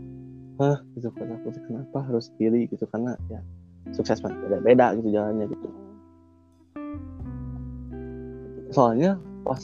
[0.62, 0.78] hah?
[0.96, 3.44] Gitu kata aku tuh, kenapa harus iri gitu karena ya
[3.92, 5.68] sukses mah beda beda gitu jalannya gitu.
[8.72, 9.60] Soalnya pas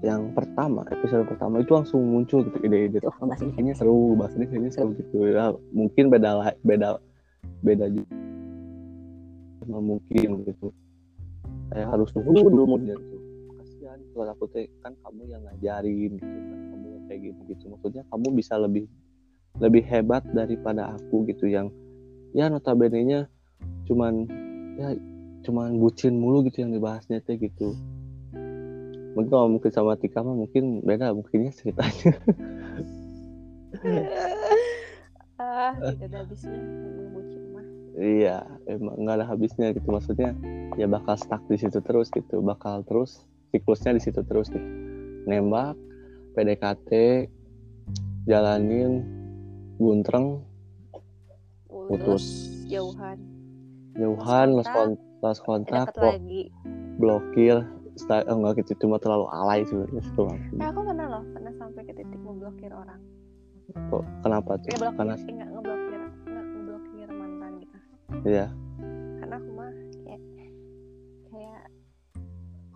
[0.00, 3.52] yang pertama episode pertama itu langsung muncul gitu ide-ide oh bahas ini.
[3.52, 5.28] Kayaknya seru bahas ini kayaknya seru gitu.
[5.28, 6.96] Ya mungkin beda lah beda
[7.60, 8.08] beda juga
[9.68, 10.72] mungkin gitu.
[11.68, 13.19] Saya harus nunggu dulu mau gitu
[14.12, 18.02] kalau aku teh kan kamu yang ngajarin gitu kan kamu yang kayak gitu gitu maksudnya
[18.10, 18.84] kamu bisa lebih
[19.58, 21.68] lebih hebat daripada aku gitu yang
[22.32, 23.20] ya notabene nya
[23.90, 24.30] cuman
[24.78, 24.94] ya
[25.44, 27.74] cuman bucin mulu gitu yang dibahasnya teh gitu.
[29.16, 32.14] Mungkin kalau mungkin sama Tika mah mungkin beda mungkinnya ceritanya.
[35.40, 37.64] Ah tidak ada habisnya memang bucin mah.
[37.96, 39.88] Iya emang nggak ada habisnya gitu.
[39.88, 40.36] Maksudnya
[40.76, 44.66] ya bakal stuck di situ terus gitu bakal terus siklusnya di situ terus gitu
[45.26, 45.76] nembak
[46.34, 46.90] PDKT
[48.24, 49.04] jalanin
[49.80, 50.44] guntreng
[51.90, 52.24] putus.
[52.70, 53.18] jauhan.
[53.98, 56.54] Jauhan lost kontak, kontak lagi.
[57.02, 57.66] blokir
[57.98, 60.22] Setelah, oh, enggak gitu cuma terlalu alay sebenarnya itu
[60.56, 63.00] nah aku pernah loh pernah sampai ke titik memblokir orang.
[63.90, 64.70] Kok kenapa tuh?
[64.70, 67.76] Ya blokir karena eh, nggak ngeblokir ngeblokir mantan gitu.
[68.24, 68.46] Ya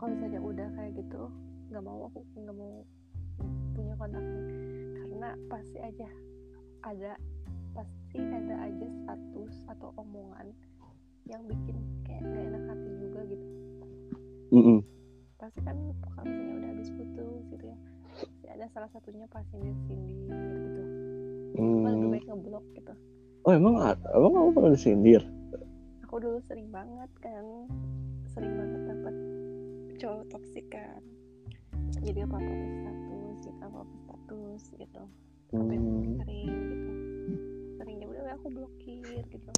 [0.04, 1.22] kalau misalnya udah kayak gitu
[1.72, 2.84] nggak mau aku nggak mau
[3.72, 4.42] punya kontaknya
[5.00, 6.08] karena pasti aja
[6.84, 7.12] ada
[7.72, 10.52] pasti ada aja status atau omongan
[11.24, 11.72] yang bikin
[12.04, 13.46] kayak gak enak hati juga gitu.
[14.52, 14.84] Mm
[15.40, 17.76] pasti kan kalau misalnya udah habis putus gitu ya
[18.12, 20.20] pasti ada salah satunya pas sindir sindir
[20.68, 20.82] gitu
[21.56, 22.12] Cuma lebih Hmm.
[22.12, 22.92] baik ngeblok gitu.
[23.40, 25.22] Oh emang ada- emang kamu pernah disindir?
[26.04, 27.72] Aku dulu sering banget kan
[28.28, 29.14] sering banget dapat
[30.04, 31.00] cowok toksik kan.
[32.04, 35.02] Jadi apa apa status gitu apa apa status gitu.
[35.56, 36.20] Hmm.
[36.20, 36.92] sering gitu.
[37.80, 39.52] Sering ya udah aku blokir gitu.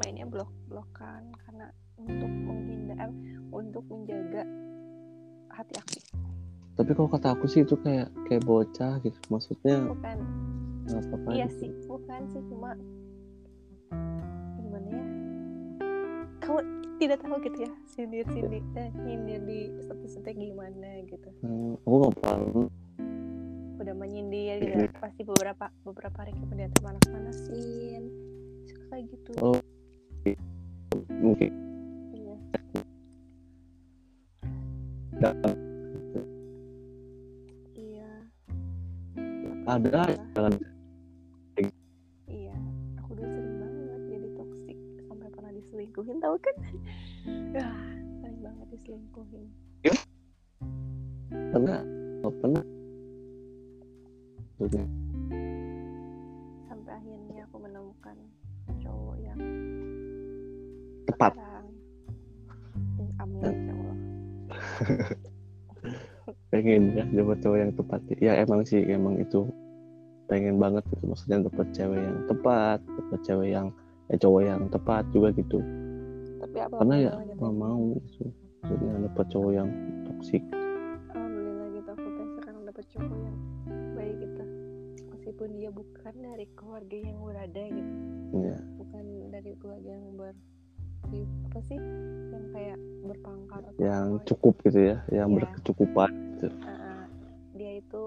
[0.00, 1.68] Mainnya blok blokan karena
[2.00, 3.12] untuk menghindar
[3.52, 4.48] untuk menjaga
[5.52, 6.00] hati aku.
[6.80, 9.20] Tapi kalau kata aku sih itu kayak kayak bocah gitu.
[9.28, 10.18] Maksudnya bukan.
[10.84, 11.60] apa apa iya gitu.
[11.60, 12.40] sih bukan sih.
[12.48, 12.72] Cuma
[14.56, 15.04] gimana ya?
[16.40, 21.28] Kamu tidak tahu gitu ya sindir sindir eh, nyindir di status gimana gitu.
[21.44, 22.66] Hmm, aku nggak paham.
[23.76, 24.88] Udah menyindir gitu Iya.
[24.96, 28.08] pasti beberapa beberapa hari kemudian manas manasin
[28.64, 29.30] suka kayak gitu.
[29.44, 29.60] Oh.
[31.20, 31.52] mungkin.
[32.16, 32.36] Iya.
[37.76, 38.10] Iya.
[39.68, 40.54] Ada jangan
[45.94, 46.56] diselingkuhin tahu kan?
[47.54, 47.78] Wah,
[48.18, 49.44] sering banget diselingkuhin.
[51.54, 51.74] Karena
[52.18, 52.64] nggak pernah.
[54.58, 54.86] Maksudnya,
[56.66, 58.16] sampai akhirnya aku menemukan
[58.82, 59.38] cowok yang
[61.06, 61.32] tepat.
[61.38, 61.66] sekarang.
[62.74, 63.98] Hmm, amin ya Allah.
[66.50, 68.00] Pengen ya dapat cowok yang tepat.
[68.18, 69.46] Ya emang sih emang itu
[70.26, 71.06] pengen banget gitu.
[71.06, 73.66] Maksudnya dapat cewek yang tepat dapat cewek yang
[74.10, 75.83] ya cowok yang tepat juga gitu
[76.54, 77.50] tapi apa karena ya gitu.
[77.50, 78.30] mau gitu?
[78.62, 79.68] Maksudnya dapat cowok yang
[80.06, 80.42] toksik
[81.10, 83.36] alhamdulillah gitu aku teh sekarang dapet cowok yang
[83.92, 84.42] baik gitu.
[85.10, 87.92] Meskipun dia bukan dari keluarga yang berada gitu.
[88.38, 90.32] Ya bukan dari keluarga yang ber
[91.50, 91.78] apa sih?
[92.30, 94.24] Yang kayak berpangkat atau yang apa.
[94.30, 95.36] cukup gitu ya yang Iya.
[95.42, 96.48] berkecukupan gitu.
[96.62, 97.04] Ah,
[97.52, 98.02] dia itu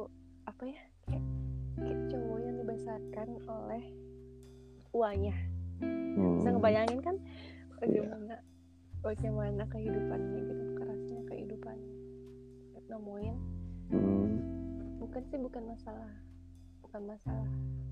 [0.47, 0.81] apa ya?
[1.03, 1.23] Kayak,
[1.75, 3.83] kayak cowok yang dibesarkan oleh
[4.95, 5.35] uangnya.
[5.77, 6.41] Hmm.
[6.41, 7.15] bisa ngebayangin kan
[7.77, 8.35] bagaimana
[9.05, 11.97] bagaimana kehidupannya gitu kerasnya kehidupannya
[12.87, 13.35] nemuin.
[13.87, 14.31] Hmm.
[14.99, 16.11] bukan sih bukan masalah
[16.83, 17.47] bukan masalah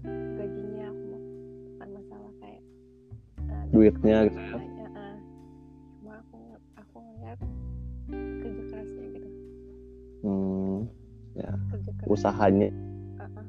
[0.08, 1.24] gajinya aku mah
[1.72, 2.62] bukan masalah kayak
[3.48, 4.56] uh, duitnya gitu ya?
[4.60, 5.18] banyak ah.
[6.00, 6.40] cuma aku
[6.76, 7.40] aku ngeliat
[8.44, 9.30] kerja kerasnya gitu.
[10.24, 10.78] Hmm.
[11.72, 12.70] kerja keras usahanya.
[13.20, 13.48] Ah, ah.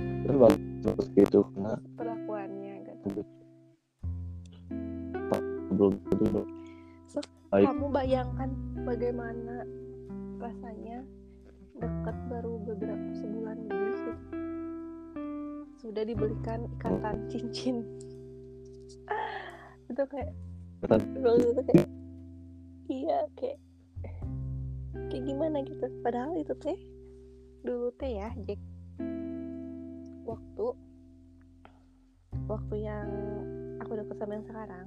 [0.00, 3.39] itu bagus gitu karena perlakuannya gitu
[5.80, 6.44] belum tentu
[7.08, 7.64] So, Baik.
[7.66, 8.50] kamu bayangkan
[8.84, 9.64] bagaimana
[10.38, 11.02] rasanya
[11.80, 14.12] dekat baru beberapa sebulan lebih gitu.
[15.80, 17.82] sudah dibelikan ikatan cincin
[19.90, 20.30] itu kayak
[20.84, 21.88] itu kayak
[22.92, 23.58] iya kayak
[25.08, 26.78] kayak gimana gitu padahal itu teh
[27.64, 28.60] dulu teh ya Jack
[30.28, 30.66] waktu
[32.46, 33.08] waktu yang
[33.82, 34.86] aku deket sama yang sekarang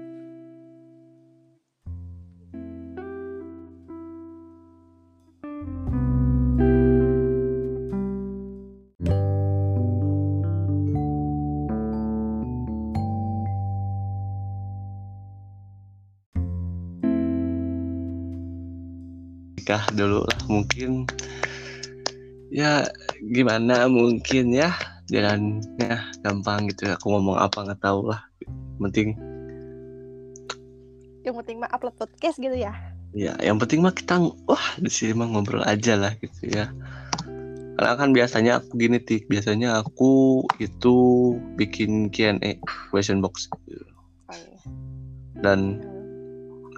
[19.61, 21.05] nikah dulu lah mungkin.
[22.49, 22.89] Ya
[23.29, 24.73] gimana mungkin ya?
[25.05, 28.25] Jalannya gampang gitu aku ngomong apa nggak tahu lah.
[28.81, 29.13] Penting.
[31.21, 32.73] Yang penting mah upload podcast gitu ya.
[33.13, 34.17] ya yang penting mah kita
[34.49, 36.73] wah di sini mah ngobrol aja lah gitu ya.
[37.77, 40.95] Karena kan biasanya aku gini tik biasanya aku itu
[41.53, 42.57] bikin Q&A
[42.89, 43.45] question box.
[43.69, 43.85] Gitu.
[45.37, 45.85] Dan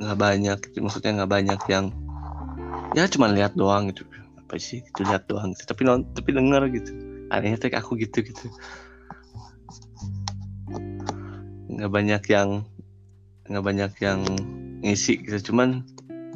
[0.04, 1.94] nggak banyak maksudnya nggak banyak yang
[2.94, 4.06] ya cuma lihat doang gitu.
[4.40, 4.86] Apa sih?
[4.86, 5.66] Itu lihat doang gitu.
[5.66, 6.92] tapi non tapi denger gitu.
[7.34, 8.46] Anehnya tuh aku gitu gitu.
[11.74, 12.50] Nggak banyak yang
[13.50, 14.20] nggak banyak yang
[14.86, 15.52] ngisi gitu.
[15.52, 15.82] Cuman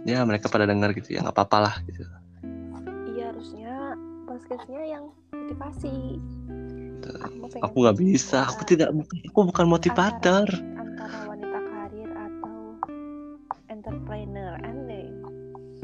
[0.03, 1.14] ya mereka pada denger gitu.
[1.14, 2.01] Ya nggak apa-apa lah gitu.
[3.14, 3.93] Iya harusnya
[4.26, 6.18] podcastnya yang motivasi.
[7.64, 8.43] Aku, nggak bisa.
[8.43, 8.89] Aku antara- tidak
[9.32, 10.47] aku bukan motivator.
[10.76, 11.47] antara wanita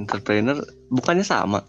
[0.04, 0.60] entrepreneur
[0.92, 1.64] bukannya sama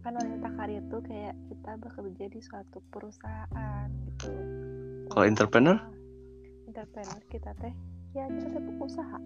[0.00, 4.28] kan wanita karir tuh kayak kita bekerja di suatu perusahaan gitu
[5.12, 5.76] Kalau entrepreneur?
[6.68, 7.74] entrepreneur kita teh
[8.12, 9.18] ya kita teh pengusaha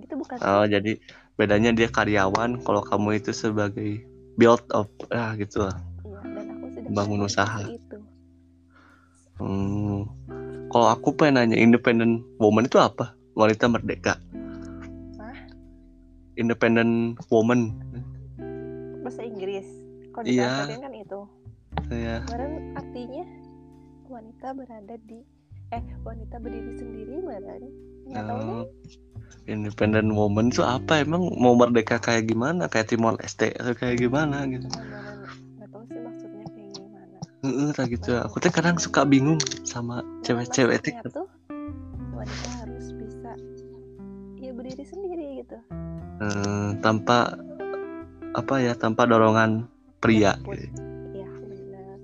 [0.00, 0.44] gitu bukan sih?
[0.48, 0.92] oh jadi
[1.36, 4.00] bedanya dia karyawan kalau kamu itu sebagai
[4.36, 7.60] build up ah gitu lah iya dan aku sedang bangun usaha.
[7.68, 7.98] itu
[9.42, 10.06] Hmm.
[10.70, 13.10] Kalau aku pengen nanya independent woman itu apa?
[13.34, 14.22] Wanita merdeka.
[16.40, 17.76] Independent woman.
[19.04, 19.68] Bahasa Inggris.
[20.12, 21.20] Kalau di kan itu.
[21.92, 23.24] Ya Kemarin artinya
[24.08, 25.24] wanita berada di
[25.72, 27.64] eh wanita berdiri sendiri badan
[28.12, 28.52] nggak tahu deh.
[28.52, 28.66] Eh,
[29.56, 31.00] independent woman itu apa?
[31.00, 32.68] Emang mau merdeka kayak gimana?
[32.68, 34.68] Kayak Timor Leste atau kayak gimana gitu?
[34.68, 37.16] Nggak tahu sih maksudnya kayak gimana.
[37.42, 38.10] Heeh, kayak gitu.
[38.20, 41.26] Aku tuh kadang suka bingung sama Nah, cewek-cewek tuh
[42.12, 42.61] wanita
[44.62, 45.58] ya berdiri sendiri gitu
[46.22, 47.34] eh, tanpa
[48.32, 49.66] apa ya tanpa dorongan
[49.98, 50.54] pria Jemput.
[50.56, 50.80] gitu.
[51.12, 51.98] iya benar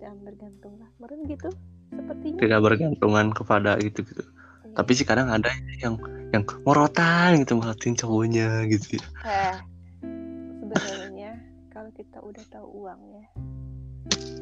[0.00, 1.48] jangan bergantung lah meren gitu
[1.92, 4.24] sepertinya tidak bergantungan kepada gitu gitu
[4.66, 4.72] Iya.
[4.74, 5.48] tapi sih kadang ada
[5.78, 5.96] yang
[6.32, 9.56] yang morotan gitu morotin cowoknya gitu eh
[10.02, 11.32] sebenarnya
[11.70, 13.24] kalau kita udah tahu uangnya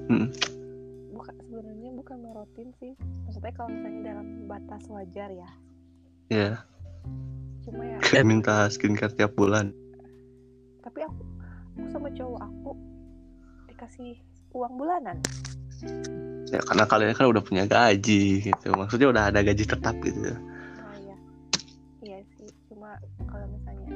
[0.05, 0.29] Mm.
[1.17, 2.93] bukan sebenarnya bukan merotin sih
[3.25, 5.49] maksudnya kalau misalnya dalam batas wajar ya
[6.29, 6.61] ya
[7.65, 7.99] cuma ya.
[8.03, 9.73] Kayak minta skincare tiap bulan.
[10.85, 11.23] Tapi aku
[11.75, 12.71] aku sama cowok aku
[13.71, 14.15] dikasih
[14.53, 15.19] uang bulanan.
[16.49, 18.69] Ya karena kalian kan udah punya gaji gitu.
[18.73, 21.17] Maksudnya udah ada gaji tetap gitu oh iya.
[22.05, 22.51] Iya sih.
[22.71, 22.97] Cuma
[23.27, 23.91] kalau misalnya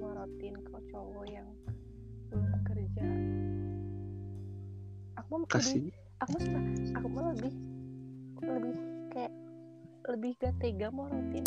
[0.00, 1.48] merotin ke cowok yang
[2.32, 3.04] belum kerja
[5.32, 5.82] aku lebih kasih.
[6.20, 6.60] aku mah suka
[6.96, 7.52] aku mah lebih
[8.42, 8.76] lebih
[9.12, 9.32] kayak
[10.08, 11.44] lebih gak tega morotin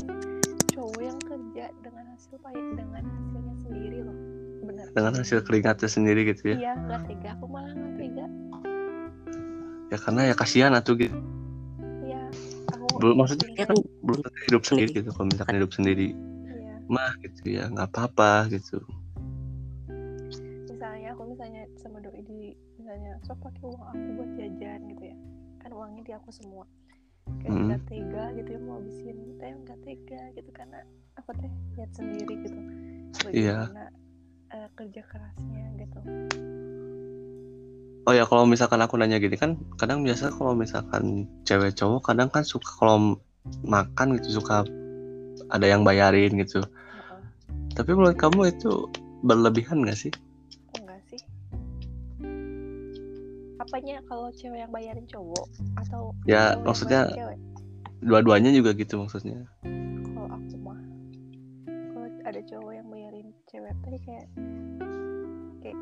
[0.75, 4.17] cowok yang kerja dengan hasil payah dengan hasilnya sendiri loh.
[4.67, 4.85] Bener.
[4.91, 6.55] Dengan hasil keringatnya sendiri gitu ya?
[6.59, 7.29] Iya gak tega.
[7.39, 8.25] Aku malah gak tega.
[9.93, 11.15] Ya karena ya kasihan atuh gitu.
[12.03, 12.27] Iya
[12.75, 15.09] aku belum maksudnya Dia kan belum tentu hidup sendiri gitu.
[15.15, 16.07] Kalau misalkan hidup sendiri
[16.43, 16.75] iya.
[16.91, 18.83] mah gitu ya nggak apa-apa gitu.
[20.67, 22.51] Misalnya aku misalnya sama doi di
[22.83, 25.15] misalnya sok pakai uang aku buat jajan gitu ya.
[25.63, 26.67] Kan uangnya di aku semua
[27.25, 27.81] kayak Hmm.
[27.85, 30.79] tega gitu ya mau habisin teh nggak tega gitu karena
[31.15, 32.59] aku teh lihat sendiri gitu
[33.33, 33.57] Iya.
[33.65, 33.85] bagaimana
[34.51, 35.99] eh, kerja kerasnya gitu
[38.05, 42.29] oh ya kalau misalkan aku nanya gini kan kadang biasa kalau misalkan cewek cowok kadang
[42.29, 43.17] kan suka kalau
[43.65, 44.61] makan gitu suka
[45.49, 47.21] ada yang bayarin gitu Heeh.
[47.73, 48.85] tapi menurut kamu itu
[49.21, 50.13] berlebihan gak sih
[53.65, 55.45] apanya kalau cewek yang bayarin cowok
[55.77, 57.09] atau Ya, maksudnya-
[57.99, 59.49] dua-duanya juga gitu maksudnya.
[60.05, 60.77] Kalau aku mah
[61.65, 64.25] kalau ada cowok yang bayarin cewek tadi kayak
[65.59, 65.77] kayak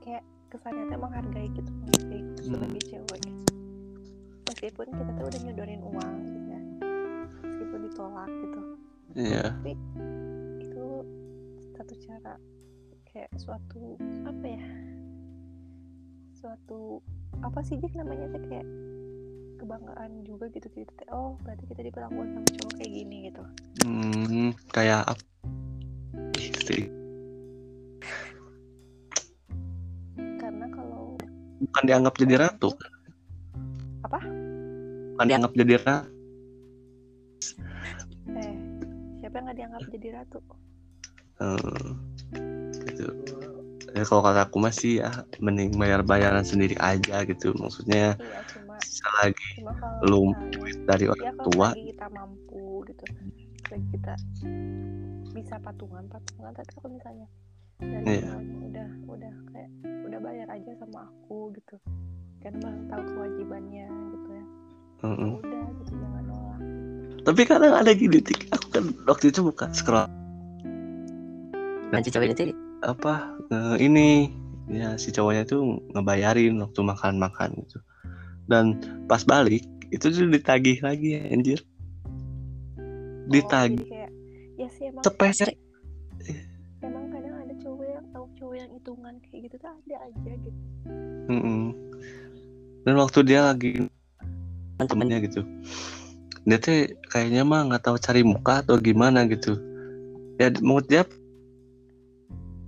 [0.00, 2.54] kayak kesannya tuh menghargai gitu menghargai gitu Hmm.
[2.54, 3.22] sebagai cewek.
[4.46, 6.60] Meskipun kita tuh udah nyodorin uang gitu ya
[7.40, 8.60] meskipun ditolak gitu.
[9.12, 9.44] Iya.
[9.52, 9.72] Tapi
[10.60, 10.86] itu
[11.72, 12.34] satu cara
[13.04, 13.82] kayak suatu
[14.22, 14.62] apa ya
[16.50, 16.98] suatu
[17.46, 18.66] apa sih Jack namanya tuh kayak
[19.62, 20.82] kebanggaan juga gitu teh,
[21.14, 23.42] oh berarti kita diperlakukan sama cowok kayak gini gitu.
[23.86, 25.22] Hmm, kayak apa
[30.42, 31.14] karena kalau
[31.62, 32.74] bukan dianggap jadi ratu.
[34.10, 34.18] Apa?
[35.14, 36.10] bukan dianggap jadi ratu
[38.34, 38.54] eh
[39.22, 40.38] siapa yang nggak dianggap jadi ratu?
[41.38, 41.88] Eh,
[42.90, 43.06] gitu
[44.00, 45.10] ya kalau kata aku masih ya
[45.44, 47.52] mending bayar bayaran sendiri aja gitu.
[47.52, 49.72] Maksudnya iya cuma selagi cuma
[50.08, 51.68] lu duit dari ya orang kalau tua.
[51.76, 53.04] kita mampu gitu
[53.70, 54.14] lagi kita
[55.30, 57.28] bisa patungan patungan tapi kalau misalnya
[57.78, 58.32] dari Iya.
[58.66, 59.70] udah udah kayak
[60.08, 61.76] udah bayar aja sama aku gitu.
[62.40, 63.86] Kan bang tahu kewajibannya
[64.16, 64.44] gitu ya.
[65.04, 65.32] Mm-mm.
[65.44, 66.60] udah gitu jangan nolak.
[67.20, 70.08] Tapi kadang ada gini tik aku kan waktu itu buka scroll.
[72.00, 74.32] Si cowok itu apa eh, ini
[74.70, 77.78] ya si cowoknya tuh ngebayarin waktu makan makan gitu.
[78.50, 81.60] Dan pas balik itu tuh ditagih lagi anjir.
[81.60, 84.10] Oh, ditagih kayak
[84.58, 85.50] ya sih emang sepeser.
[86.80, 90.60] emang kadang ada cowok yang tahu cowok yang hitungan kayak gitu tuh ada aja gitu.
[91.30, 91.76] Mm-mm.
[92.82, 93.86] dan waktu dia lagi
[94.80, 95.44] temen temennya gitu
[96.48, 99.60] dia tuh kayaknya mah nggak tahu cari muka atau gimana gitu.
[100.40, 101.04] Ya menurut dia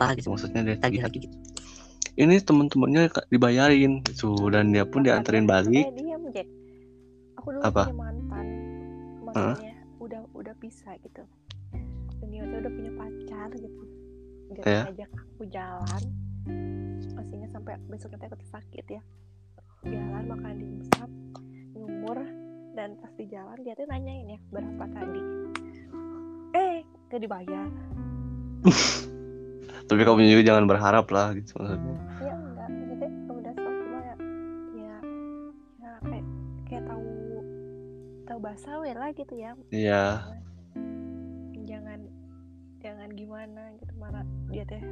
[0.05, 0.29] apa gitu.
[0.31, 1.37] Maksudnya tagih lihat, lagi gitu.
[2.13, 4.37] Ini temen-temennya ka- dibayarin gitu.
[4.49, 5.81] Dan dia pun dianterin balik.
[5.81, 6.49] eh diam Jack.
[7.41, 7.89] Aku dulu Apa?
[7.89, 8.47] punya mantan.
[9.23, 11.25] Maksudnya udah udah pisah gitu.
[12.21, 13.83] Dan dia udah punya pacar gitu.
[14.53, 14.83] Dia Ya.
[14.85, 16.03] ngajak aku jalan.
[17.13, 19.03] Pastinya sampai besoknya aku sakit ya.
[19.83, 21.11] Jalan makan dimsum
[21.73, 22.19] nyumur.
[22.73, 25.23] Dan pas di jalan dia tuh nanyain ya berapa tadi.
[26.53, 26.77] Eh
[27.09, 27.69] gak dibayar
[29.87, 31.97] tapi kamu juga jangan berharap lah gitu maksudnya.
[32.23, 32.69] Ya enggak.
[32.71, 34.17] Maksudnya udah sok cuma ya
[34.77, 34.97] ya
[35.83, 36.27] ya kayak
[36.69, 37.07] kayak tahu
[38.27, 39.51] tahu bahasa we lah gitu ya.
[39.75, 40.05] Iya.
[40.23, 40.39] Jangan
[41.67, 42.01] jangan
[42.83, 43.93] jangan gimana gitu.
[43.99, 44.83] Marah dia teh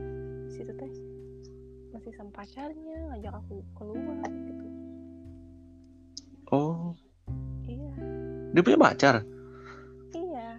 [0.50, 0.92] situ teh
[1.90, 4.64] masih sama pacarnya ngajak aku keluar gitu.
[6.50, 6.94] Oh.
[7.66, 7.94] Iya.
[8.50, 9.14] Dia punya pacar?
[10.10, 10.58] Iya.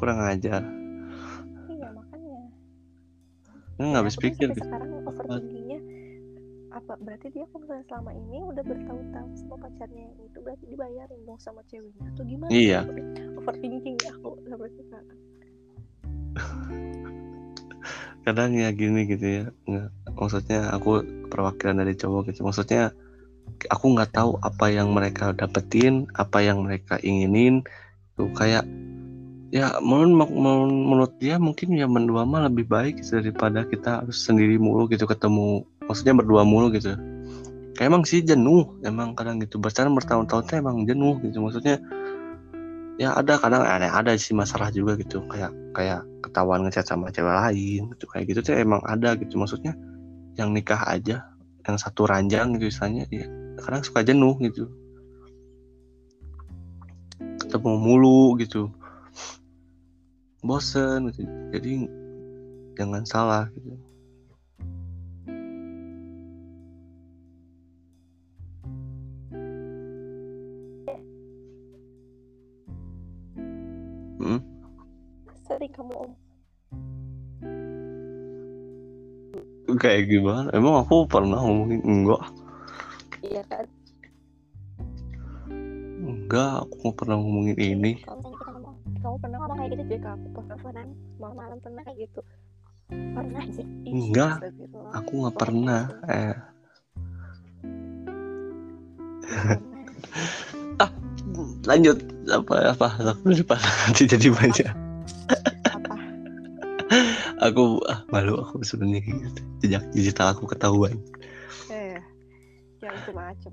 [0.00, 0.64] Kurang ajar.
[0.64, 0.83] iya
[3.78, 5.80] nggak Ya, habis pikir gitu sekarang overthinkingnya
[6.74, 11.20] apa berarti dia kalau misalnya selama ini udah bertahun-tahun sama pacarnya yang itu berarti dibayarin
[11.22, 12.80] dong sama ceweknya atau gimana Iya.
[13.38, 15.18] overthinking aku sampai sekarang
[18.24, 22.90] kadang ya gini gitu ya nggak maksudnya aku perwakilan dari cowok gitu maksudnya
[23.68, 27.62] aku nggak tahu apa yang mereka dapetin apa yang mereka inginin
[28.16, 28.64] tuh kayak
[29.54, 34.58] ya menurut menurut, dia mungkin ya mendua mah lebih baik gitu, daripada kita harus sendiri
[34.58, 36.98] mulu gitu ketemu maksudnya berdua mulu gitu.
[37.78, 39.62] Kayak emang sih jenuh emang kadang gitu.
[39.62, 41.38] Bertahan bertahun-tahun emang jenuh gitu.
[41.38, 41.78] Maksudnya
[42.98, 45.22] ya ada kadang ada ada sih masalah juga gitu.
[45.30, 48.10] Kayak kayak ketahuan ngechat sama cewek lain gitu.
[48.10, 49.38] Kayak gitu tuh emang ada gitu.
[49.38, 49.78] Maksudnya
[50.34, 51.30] yang nikah aja
[51.62, 53.26] yang satu ranjang gitu misalnya ya
[53.62, 54.66] kadang suka jenuh gitu.
[57.38, 58.70] Ketemu mulu gitu
[60.44, 61.24] bosen gitu.
[61.56, 61.88] Jadi
[62.76, 63.72] jangan salah gitu.
[74.24, 74.40] Hmm?
[75.44, 76.12] sering kamu om.
[79.74, 80.48] Kayak gimana?
[80.52, 82.22] Emang aku pernah ngomongin enggak?
[83.20, 83.64] Iya kan?
[86.04, 87.92] Enggak aku pernah ngomongin ini.
[88.06, 88.33] Ngomong kamu
[89.64, 92.20] kayak gitu juga aku teleponan malam-malam pernah kayak gitu.
[92.92, 93.64] Pernah sih.
[93.88, 94.92] Ih, Enggak, astagfirullah.
[94.92, 96.36] aku nggak pernah eh.
[101.64, 101.96] Lanjut.
[102.28, 102.88] Apa apa?
[103.16, 103.56] Aku lupa.
[103.88, 104.68] Nanti jadi banyak.
[105.72, 105.94] Apa?
[107.48, 109.40] Aku ah, malu aku sebenarnya gitu.
[109.64, 111.00] jejak digital aku ketahuan.
[111.72, 111.96] Eh
[112.84, 113.52] yang macem-macem.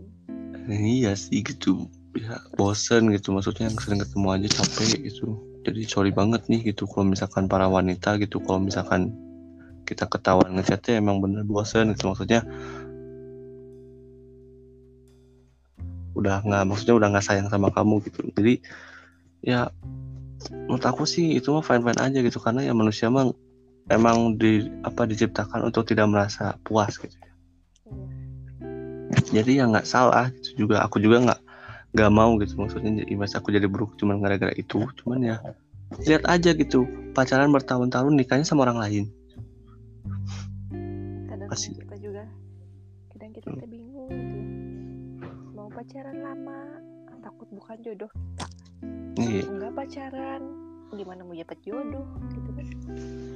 [0.68, 1.88] Iya sih gitu.
[2.20, 3.32] Ya bosen gitu.
[3.32, 7.70] Maksudnya yang sering ketemu aja capek gitu jadi sorry banget nih gitu kalau misalkan para
[7.70, 9.14] wanita gitu kalau misalkan
[9.86, 12.10] kita ketahuan ngechatnya emang bener bosen gitu.
[12.10, 12.42] Maksudnya
[16.18, 18.26] udah nggak maksudnya udah nggak sayang sama kamu gitu.
[18.34, 18.64] Jadi
[19.46, 19.70] ya
[20.50, 23.30] menurut aku sih itu mah fine fine aja gitu karena ya manusia mah
[23.90, 27.14] emang di apa diciptakan untuk tidak merasa puas gitu.
[29.12, 29.44] Iya.
[29.44, 30.82] Jadi ya nggak salah gitu juga.
[30.88, 31.42] Aku juga nggak
[31.92, 35.36] nggak mau gitu maksudnya jadi masa aku jadi buruk cuman gara-gara itu cuman ya
[36.08, 36.88] lihat aja gitu.
[37.12, 39.04] Pacaran bertahun-tahun nikahnya sama orang lain.
[41.28, 41.76] Kadang Pasti.
[41.76, 42.24] kita juga
[43.12, 44.38] kadang kita, kita bingung gitu.
[44.40, 45.32] Ya.
[45.52, 46.60] mau pacaran lama
[47.22, 48.48] takut bukan jodoh kita
[49.20, 49.44] iya.
[49.46, 50.42] Enggak pacaran
[50.92, 52.68] gimana mau dapat jodoh gitu kan.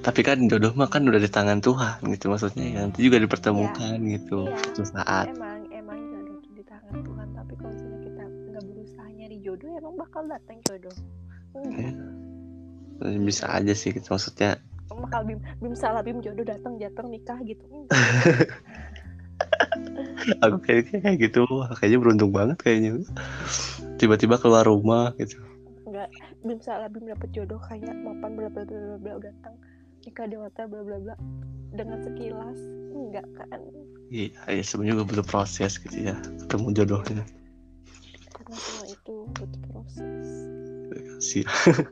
[0.01, 3.99] Tapi kan jodoh mah kan udah di tangan Tuhan gitu maksudnya ya nanti juga dipertemukan
[3.99, 4.57] gitu Iya.
[4.71, 5.27] suatu saat.
[5.35, 5.99] Emang emang
[6.65, 10.95] tangan Tuhan tapi kalau misalnya kita nggak berusaha nyari jodoh emang bakal datang jodoh.
[11.55, 14.59] Enggak bisa aja sih gitu maksudnya
[14.93, 17.63] bakal bim bim salah bim jodoh datang jatuh nikah gitu.
[17.67, 17.93] Enggak.
[20.45, 21.43] aku kayak kayak gitu.
[21.77, 23.03] Kayaknya beruntung banget kayaknya.
[23.99, 25.41] Tiba-tiba keluar rumah gitu.
[25.85, 26.09] Enggak
[26.45, 29.55] bim salah bim dapet jodoh kayak mapan bla bla bla bla bla datang
[30.05, 31.15] nikah di hotel bla bla bla.
[31.75, 32.59] Dengan sekilas
[32.95, 33.61] enggak kan
[34.09, 37.23] iya ya, sebenarnya juga butuh proses gitu ya ketemu jodohnya.
[38.31, 40.25] Karena semua itu butuh proses.
[41.19, 41.43] Sih.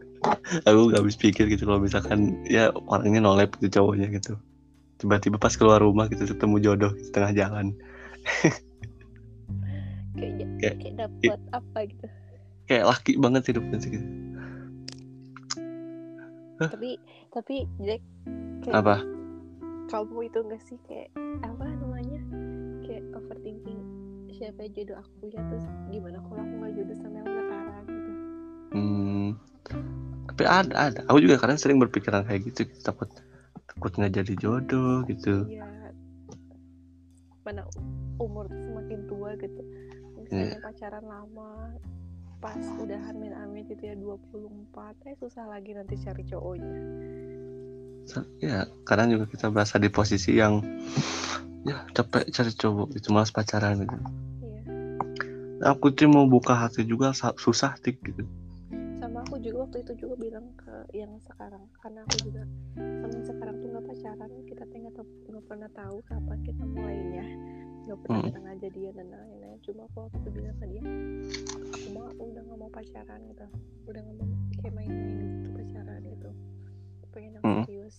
[0.69, 4.39] Aku gak habis pikir gitu kalau misalkan ya orangnya nolep gitu cowoknya gitu.
[4.97, 7.75] Tiba-tiba pas keluar rumah gitu ketemu jodoh di tengah jalan.
[10.13, 12.05] Kayak Kayak- kayak dapet apa gitu.
[12.63, 14.07] kayak laki banget hidupnya sih gitu.
[16.63, 16.95] tapi
[17.35, 17.99] tapi Jack
[18.63, 18.95] kayak apa?
[19.91, 21.11] kamu itu enggak sih kayak
[21.43, 22.02] apa namanya
[24.43, 28.11] siapa jodoh aku ya terus gimana kalau aku nggak jodoh sama yang sekarang gitu.
[28.75, 29.27] Hmm,
[30.27, 30.99] tapi ada ada.
[31.07, 33.07] Aku juga kadang sering berpikiran kayak gitu takut
[33.71, 35.47] takut nggak jadi jodoh gitu.
[35.47, 35.95] Iya.
[37.47, 37.63] Mana
[38.19, 39.63] umur semakin tua gitu.
[40.19, 41.79] Misalnya pacaran lama
[42.43, 46.75] pas udah hamil amin gitu ya 24 eh susah lagi nanti cari cowoknya.
[48.43, 50.59] Ya kadang juga kita berasa di posisi yang
[51.63, 53.95] ya capek cari cowok gitu malas pacaran gitu
[55.63, 58.23] aku tuh mau buka hati juga sa- susah tik gitu
[58.99, 62.43] sama aku juga waktu itu juga bilang ke yang sekarang karena aku juga
[62.75, 64.77] sama yang sekarang tuh nggak pacaran kita tuh
[65.29, 67.25] nggak pernah tahu kapan kita mulainya
[67.83, 68.27] nggak pernah Hmm.
[68.31, 70.83] kita ngajadian dan lain-lain cuma aku waktu itu bilang ke dia
[71.73, 73.45] aku mah udah nggak mau pacaran gitu
[73.83, 76.29] udah nggak mau kayak main-main gitu pacaran gitu
[77.13, 77.63] pengen yang Mm.
[77.67, 77.95] serius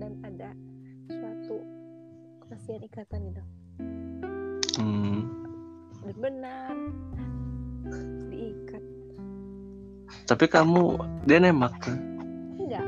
[0.00, 0.50] dan ada
[1.06, 1.56] suatu
[2.48, 3.42] kasihan ikatan gitu
[4.74, 5.43] Hmm.
[6.12, 6.76] Benar
[8.28, 8.82] diikat
[10.28, 11.96] Tapi kamu dia nembak kan?
[12.60, 12.84] enggak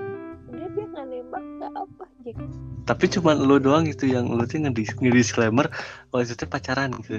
[0.52, 2.38] dia dia nggak nembak nggak apa Jack
[2.86, 5.66] Tapi cuman lu doang gitu yang lu tuh ngedis disclaimer
[6.12, 7.18] kalau itu pacaran gitu.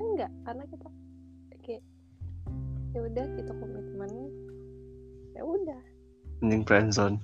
[0.00, 0.88] enggak karena kita
[1.62, 1.82] kayak
[2.96, 4.10] ya udah kita komitmen
[5.36, 5.82] ya udah
[6.40, 7.20] Mending friendzone.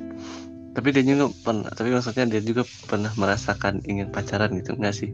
[0.76, 5.08] Tapi dia juga pernah, tapi maksudnya dia juga pernah merasakan ingin pacaran gitu enggak sih?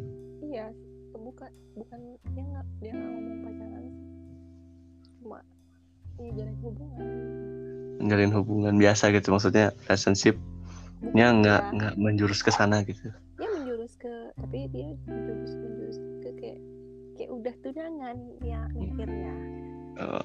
[6.32, 7.06] Ya jalin hubungan.
[8.00, 10.34] Menjalin hubungan biasa gitu maksudnya relationship
[10.98, 13.10] Bukan nya nggak dia- nggak menjurus ke sana gitu.
[13.36, 16.58] dia menjurus ke tapi dia menjurus menjurus ke kayak
[17.14, 19.34] kayak udah tunangan ya mikirnya.
[19.98, 20.24] Oh,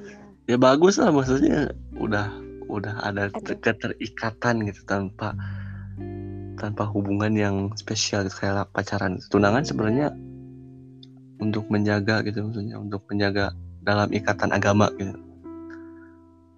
[0.00, 0.18] iya.
[0.48, 2.30] Ya bagus lah maksudnya udah
[2.66, 3.58] udah ada Ada.
[3.58, 5.36] keterikatan gitu tanpa
[6.56, 9.18] tanpa hubungan yang spesial gitu, kayak pacaran.
[9.28, 10.14] Tunangan sebenarnya
[11.38, 13.50] untuk menjaga gitu maksudnya untuk menjaga
[13.82, 15.18] dalam ikatan agama gitu.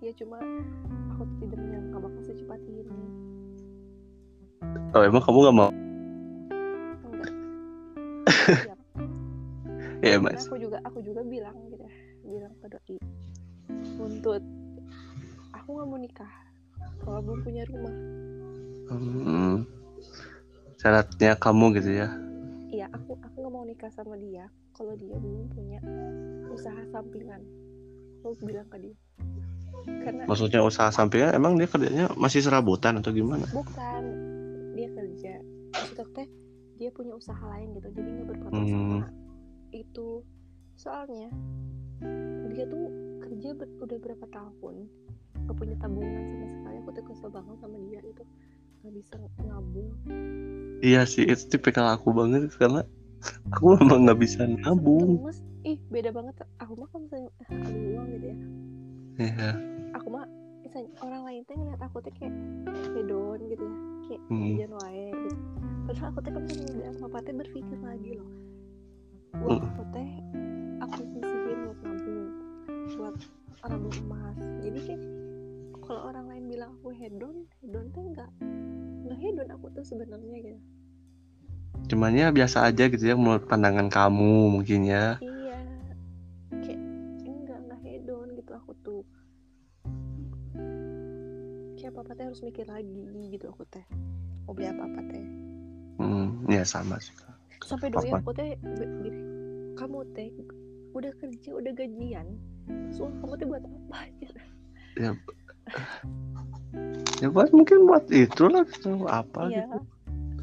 [0.04, 0.36] Ya cuma
[1.16, 2.84] aku tidak menyangka bakal secepat ini.
[4.92, 5.70] Oh emang kamu gak mau?
[7.08, 8.78] Enggak.
[10.04, 10.44] Ya mas.
[10.44, 11.92] aku juga aku juga bilang gitu ya,
[12.28, 13.00] bilang ke doi
[13.96, 14.44] buntut
[15.56, 16.32] aku nggak mau nikah
[17.00, 17.94] kalau belum punya rumah.
[18.92, 19.64] Hmm,
[20.76, 22.12] syaratnya kamu gitu ya
[22.84, 24.44] iya aku aku nggak mau nikah sama dia.
[24.76, 25.80] Kalau dia belum punya
[26.52, 27.40] usaha sampingan.
[28.20, 28.96] Aku bilang ke dia.
[30.04, 33.48] Karena maksudnya usaha sampingan emang dia kerjanya masih serabutan atau gimana?
[33.48, 34.02] Bukan.
[34.76, 35.40] Dia kerja.
[35.72, 36.28] Maksudnya teh
[36.76, 37.88] dia punya usaha lain gitu.
[37.88, 38.68] Jadi nggak berpatok Hmm.
[38.68, 39.08] sama
[39.72, 40.08] itu.
[40.76, 41.28] Soalnya
[42.52, 42.84] dia tuh
[43.24, 44.76] kerja ber- udah berapa tahun.
[45.48, 46.76] Nggak punya tabungan sama sekali.
[46.84, 48.24] Aku tuh kesel banget sama dia itu
[48.84, 49.88] nggak bisa nabung.
[50.84, 52.84] Iya sih itu tipikal aku banget karena
[53.48, 55.24] aku memang nggak bisa nabung.
[55.24, 56.36] mas ih beda banget.
[56.60, 58.36] Aku mah kalau misalnya ah, ada uang gitu ya.
[59.14, 59.50] Iya.
[59.94, 60.26] aku mah
[60.60, 62.34] misalnya orang lain tuh ngeliat aku tuh kayak
[62.92, 64.42] hedon gitu ya kayak Hmm.
[64.52, 65.36] jajan wae gitu.
[65.84, 68.30] Padahal aku teh kan udah papa teh berpikir lagi loh.
[69.40, 69.68] Uang Hmm.
[69.70, 70.08] aku teh
[70.76, 72.28] aku sisihin buat nabung
[73.00, 73.14] buat
[73.64, 74.36] nabung emas.
[74.60, 75.00] Jadi kayak
[75.84, 78.30] kalau orang lain bilang aku hedon hedon teh enggak
[79.04, 80.60] enggak hedon aku tuh sebenarnya gitu.
[81.92, 85.20] Cuman ya biasa aja gitu ya menurut pandangan kamu mungkin ya.
[85.20, 85.60] Iya.
[86.64, 86.80] Kayak
[87.28, 89.02] enggak enggak hedon gitu aku tuh.
[91.76, 93.04] Kayak papa teh harus mikir lagi
[93.36, 93.84] gitu aku teh.
[94.48, 95.24] Mau beli apa apa teh.
[96.00, 97.14] Hmm, ya sama sih
[97.64, 98.20] sampai doi Apa?
[98.20, 98.50] aku teh
[99.74, 100.28] kamu teh
[100.94, 102.26] udah kerja udah gajian
[102.94, 104.28] uang kamu teh buat apa aja?
[104.94, 105.10] Ya
[107.34, 109.78] buat mungkin buat itulah gitu, apa iya gitu.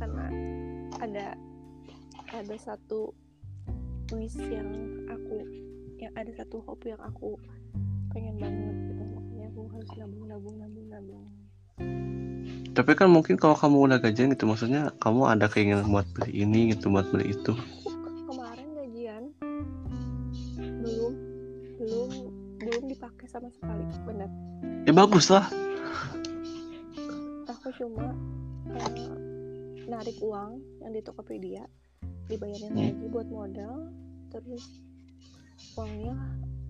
[0.01, 0.25] karena
[0.97, 1.27] ada
[2.31, 3.13] ada satu
[4.15, 4.67] wish yang
[5.07, 5.45] aku
[6.01, 7.37] yang ada satu hope yang aku
[8.11, 9.03] pengen banget gitu.
[9.07, 11.23] Makanya aku harus nabung nabung nabung nabung.
[12.71, 16.71] Tapi kan mungkin kalau kamu udah gajian gitu maksudnya kamu ada keinginan buat beli ini
[16.75, 17.53] gitu buat beli itu.
[18.27, 19.23] Kemarin gajian
[20.57, 21.13] belum
[21.77, 22.09] belum
[22.59, 23.83] belum dipakai sama sekali.
[24.07, 24.50] Benar
[24.91, 25.47] ya bagus lah.
[27.47, 28.11] Aku cuma
[28.75, 28.91] eh,
[29.87, 31.63] narik uang yang di Tokopedia
[32.27, 32.91] dibayarin Hmm.
[32.91, 33.87] lagi buat modal
[34.35, 34.67] terus
[35.79, 36.15] uangnya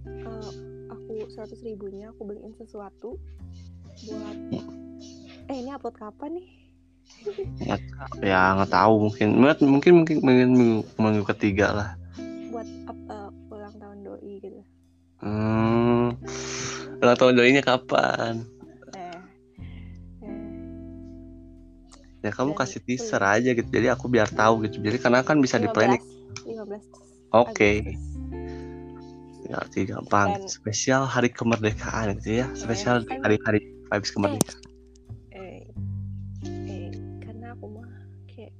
[0.05, 0.49] eh,
[0.93, 3.17] aku seratus ribunya aku beliin sesuatu
[4.05, 4.38] buat
[5.49, 6.47] eh ini upload kapan nih?
[8.22, 11.89] Ya nggak tahu mungkin mungkin mungkin mungkin minggu, minggu ketiga lah.
[12.53, 14.61] Buat apa ulang tahun doi gitu.
[15.22, 16.17] Hmm
[17.02, 18.45] ulang tahun doinya kapan?
[18.93, 19.18] Eh.
[20.22, 20.39] Eh
[22.22, 24.78] ya kamu kasih teaser aja gitu jadi aku biar tahu gitu.
[24.78, 26.04] Jadi karena kan bisa di 15 planning
[26.45, 26.86] 15
[27.34, 27.72] oke.
[27.82, 28.10] Agustus.
[29.52, 30.30] ya gampang.
[30.38, 32.47] Dan- spesial hari kemerdekaan gitu ya.
[32.54, 34.62] Spesial kan- hari-hari vibes kemerdekaan.
[35.34, 35.66] eh
[36.45, 36.88] eh
[37.20, 37.89] karena aku mah
[38.30, 38.54] kayak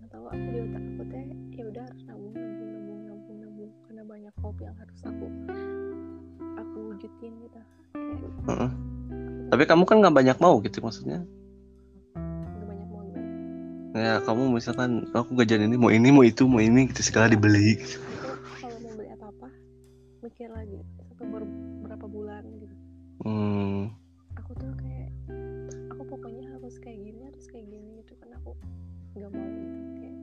[0.00, 3.70] nggak tahu aku di otak aku teh ya udah harus nabung nabung nabung nabung nabung.
[3.86, 5.26] Karena banyak hobi yang harus aku
[9.48, 11.20] tapi kamu kan nggak banyak mau gitu maksudnya
[12.16, 13.28] gak banyak mau gimana
[13.94, 17.76] ya kamu misalkan aku gajian ini mau ini mau itu mau ini gitu segala dibeli
[17.76, 18.00] gitu.
[18.58, 19.48] kalau mau beli apa apa
[20.22, 22.76] mikir lagi sampai ber- berapa bulan gitu
[23.22, 23.92] hmm
[24.32, 25.10] aku tuh kayak
[25.92, 28.56] aku pokoknya harus kayak gini harus kayak gini gitu kan aku
[29.12, 30.16] nggak mau gitu kayak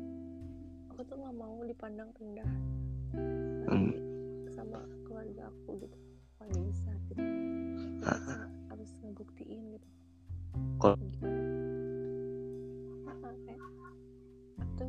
[0.89, 2.51] aku tuh nggak mau dipandang rendah
[3.69, 3.93] Hmm.
[4.49, 5.97] sama keluarga aku gitu
[6.41, 6.88] nggak bisa.
[8.09, 9.87] Harus, harus ngebuktiin gitu.
[10.79, 10.97] Kalau-
[14.59, 14.85] itu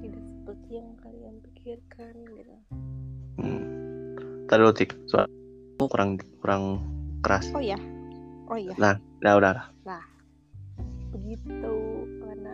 [0.00, 2.54] tidak seperti yang kalian pikirkan gitu.
[3.38, 3.62] Hmm.
[4.48, 4.90] Tadi dulu tik.
[5.06, 5.28] Suara
[5.78, 6.10] kamu kurang
[6.40, 6.62] kurang
[7.20, 7.46] keras.
[7.52, 7.78] Oh ya
[8.48, 8.72] oh iya.
[8.76, 9.52] Nah udah udah.
[9.84, 10.04] Udah.
[11.08, 11.72] begitu
[12.20, 12.52] karena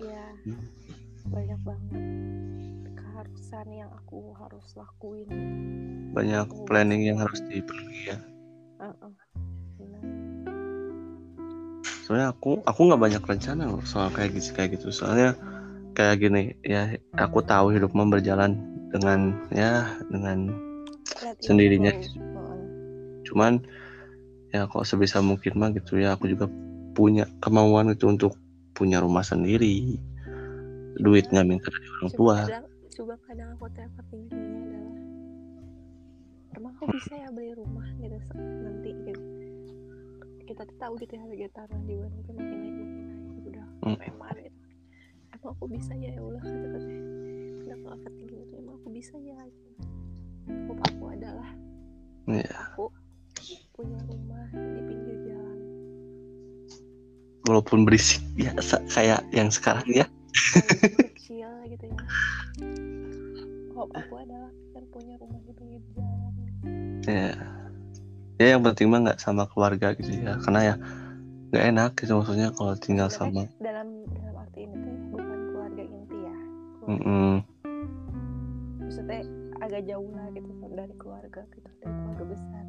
[0.00, 0.60] ya Hmm.
[1.28, 2.04] banyak banget
[2.92, 5.28] keharusan yang aku harus lakuin.
[6.12, 8.18] Banyak planning yang harus dipenuhi ya
[8.78, 10.02] Benar.
[12.08, 14.88] soalnya aku aku nggak banyak rencana loh soal kayak gitu kayak gitu.
[14.88, 15.36] Soalnya
[15.92, 18.56] kayak gini ya aku tahu hidup berjalan
[18.88, 20.48] dengan ya dengan
[21.42, 21.92] Sendirinya.
[23.28, 23.60] cuman
[24.48, 26.48] ya kok sebisa mungkin mah gitu ya aku juga
[26.96, 28.32] punya kemauan itu untuk
[28.72, 30.00] punya rumah sendiri.
[30.96, 32.36] Duit nggak minta dari orang tua.
[32.48, 32.66] kadang,
[32.96, 33.90] coba kadang aku adalah
[36.56, 39.22] emang aku bisa ya beli rumah gitu nanti gitu.
[40.48, 43.46] Kita tuh tahu gitu ya harga tanah di mana itu makin naik makin naik.
[43.48, 43.96] Udah Hmm.
[44.00, 44.58] memar gitu
[45.48, 46.12] emang aku bisa ya?
[46.12, 46.88] Ya Allah kata kata
[47.64, 49.38] kenapa overthinking itu emang aku bisa ya?
[49.48, 49.66] Gitu.
[50.68, 51.50] hope aku adalah
[52.28, 52.84] ya aku
[53.72, 55.58] punya rumah di pinggir jalan.
[57.48, 58.52] Walaupun berisik ya
[58.92, 60.04] kayak yang sekarang ya.
[61.16, 61.98] Kecil gitu ya.
[63.72, 66.17] Hope aku adalah kan punya rumah di pinggir jalan
[67.08, 67.32] ya
[68.38, 70.36] ya yang penting mah nggak sama keluarga gitu ya.
[70.44, 70.74] Karena ya
[71.48, 73.48] nggak enak gitu maksudnya kalau tinggal sama.
[73.58, 76.34] dalam dalam arti ini tuh bukan keluarga inti ya.
[76.84, 77.34] Keluarga- Mm-mm.
[78.84, 79.20] maksudnya
[79.64, 82.64] agak jauh lah gitu dari keluarga gitu dari keluarga besar.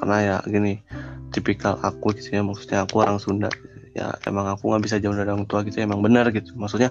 [0.00, 0.80] Karena ya gini
[1.28, 3.84] tipikal aku gitu ya maksudnya aku orang Sunda gitu.
[3.96, 4.16] ya.
[4.24, 6.56] Emang aku nggak bisa jauh dari orang tua gitu emang benar gitu.
[6.56, 6.88] Maksudnya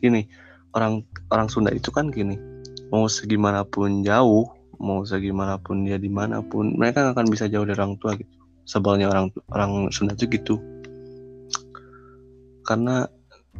[0.00, 0.24] gini
[0.72, 2.40] orang orang Sunda itu kan gini
[2.90, 7.76] mau segimanapun jauh mau segimanapun dia di mana pun mereka nggak akan bisa jauh dari
[7.76, 8.32] orang tua gitu.
[8.64, 10.56] Sebelnya orang orang Sunda itu gitu.
[12.64, 13.04] Karena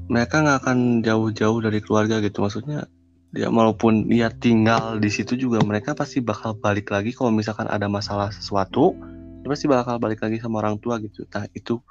[0.09, 2.41] mereka nggak akan jauh-jauh dari keluarga gitu.
[2.41, 2.89] Maksudnya
[3.31, 7.87] dia walaupun dia tinggal di situ juga mereka pasti bakal balik lagi kalau misalkan ada
[7.87, 8.91] masalah sesuatu
[9.45, 11.28] dia pasti bakal balik lagi sama orang tua gitu.
[11.31, 11.85] Nah itu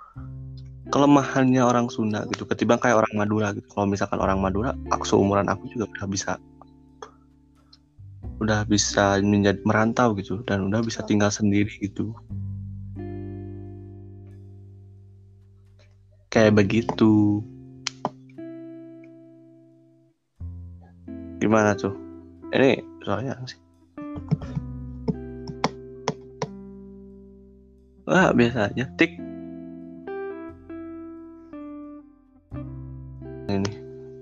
[0.90, 2.50] kelemahannya orang Sunda gitu.
[2.50, 3.70] Ketimbang kayak orang Madura gitu.
[3.70, 6.32] Kalau misalkan orang Madura aku seumuran aku juga udah bisa
[8.40, 12.16] udah bisa menjadi merantau gitu dan udah bisa tinggal sendiri gitu.
[16.32, 17.44] Kayak begitu.
[21.44, 21.96] Gimana tuh?
[22.56, 23.60] Ini soalnya sih.
[28.10, 29.20] Wah biasa aja tik.
[33.50, 33.72] Ini.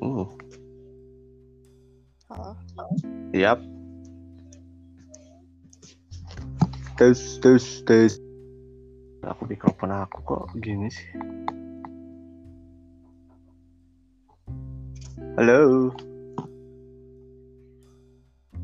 [0.01, 0.29] Uh oh
[3.35, 3.76] Yap.
[6.97, 8.17] Tes tes tes.
[9.21, 11.05] Aku mikrofon aku kok gini sih.
[15.37, 15.93] Halo.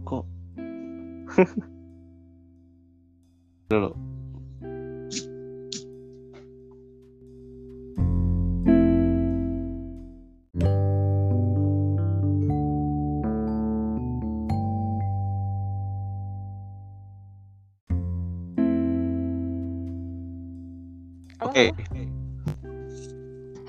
[0.01, 0.25] Kok?
[3.69, 3.93] Halo,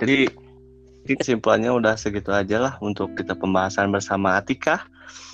[0.04, 0.28] Jadi
[1.16, 4.84] kesimpulannya udah segitu aja lah untuk kita pembahasan bersama Atika.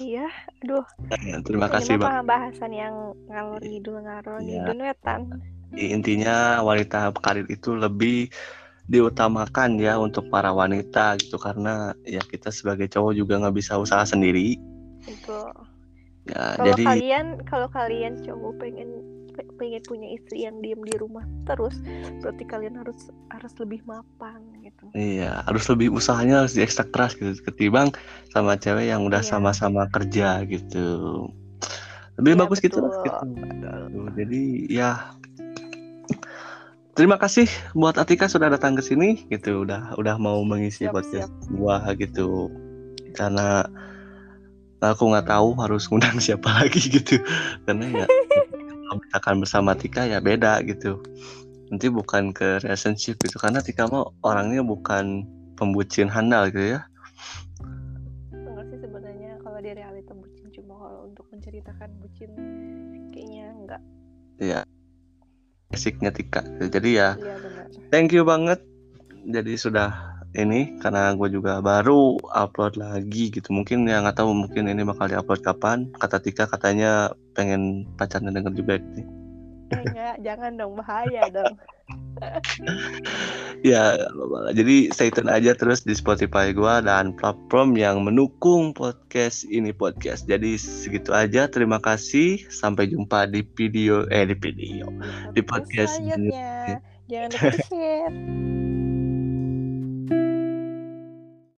[0.01, 0.27] iya
[0.65, 0.87] aduh
[1.45, 2.27] Terima ini kasih mah Bang.
[2.27, 2.95] bahasan yang
[3.29, 4.65] ngalor ngidul ngalor Iya.
[4.65, 5.21] ngidul wetan
[5.71, 8.31] Intinya wanita karir itu lebih
[8.91, 14.03] diutamakan ya untuk para wanita gitu karena ya kita sebagai cowok juga nggak bisa usaha
[14.03, 14.59] sendiri.
[15.07, 15.39] itu
[16.27, 20.95] Ya, kalau jadi kalian kalau kalian cowok pengen pe- pengen punya istri yang diem di
[20.97, 21.77] rumah terus
[22.21, 27.33] berarti kalian harus harus lebih mapan gitu Iya, harus lebih usahanya harus diekstrak keras gitu
[27.43, 27.95] ketimbang
[28.31, 29.31] sama cewek yang udah Iya.
[29.31, 31.27] sama-sama kerja gitu.
[32.19, 33.33] Lebih Iya, bagus gitu betul.
[33.33, 34.01] gitu.
[34.19, 34.91] Jadi ya
[36.93, 41.33] terima kasih buat Atika sudah datang ke sini gitu, udah udah mau mengisi Siap, podcast
[41.49, 42.51] gua gitu.
[43.17, 43.65] Karena
[44.81, 47.21] aku nggak tahu harus ngundang siapa lagi gitu.
[47.65, 48.07] Karena ya
[48.91, 50.99] kalau misalkan bersama Tika ya beda gitu.
[51.71, 55.23] Nanti bukan ke relationship gitu karena Tika mau orangnya bukan
[55.55, 56.81] pembucin handal gitu ya.
[58.35, 62.31] Enggak sih sebenarnya kalau di realita bucin cuma kalau untuk menceritakan bucin
[63.15, 63.83] kayaknya enggak.
[64.43, 64.61] Ya
[65.71, 66.43] basicnya Tika.
[66.59, 67.71] Jadi ya benar.
[67.95, 68.59] thank you banget.
[69.31, 74.71] Jadi sudah ini karena gue juga baru upload lagi gitu mungkin ya nggak tahu mungkin
[74.71, 78.79] ini bakal diupload kapan kata Tika katanya pengen pacarnya denger juga
[79.71, 81.55] Eh, enggak, jangan dong bahaya dong.
[83.61, 83.97] Ya,
[84.57, 90.25] jadi stay tune aja terus di Spotify gua dan platform yang mendukung podcast ini podcast.
[90.25, 91.45] Jadi segitu aja.
[91.45, 92.41] Terima kasih.
[92.49, 94.89] Sampai jumpa di video eh di video.
[95.37, 96.81] Di podcast selanjutnya.
[97.09, 98.60] Jangan lupa share.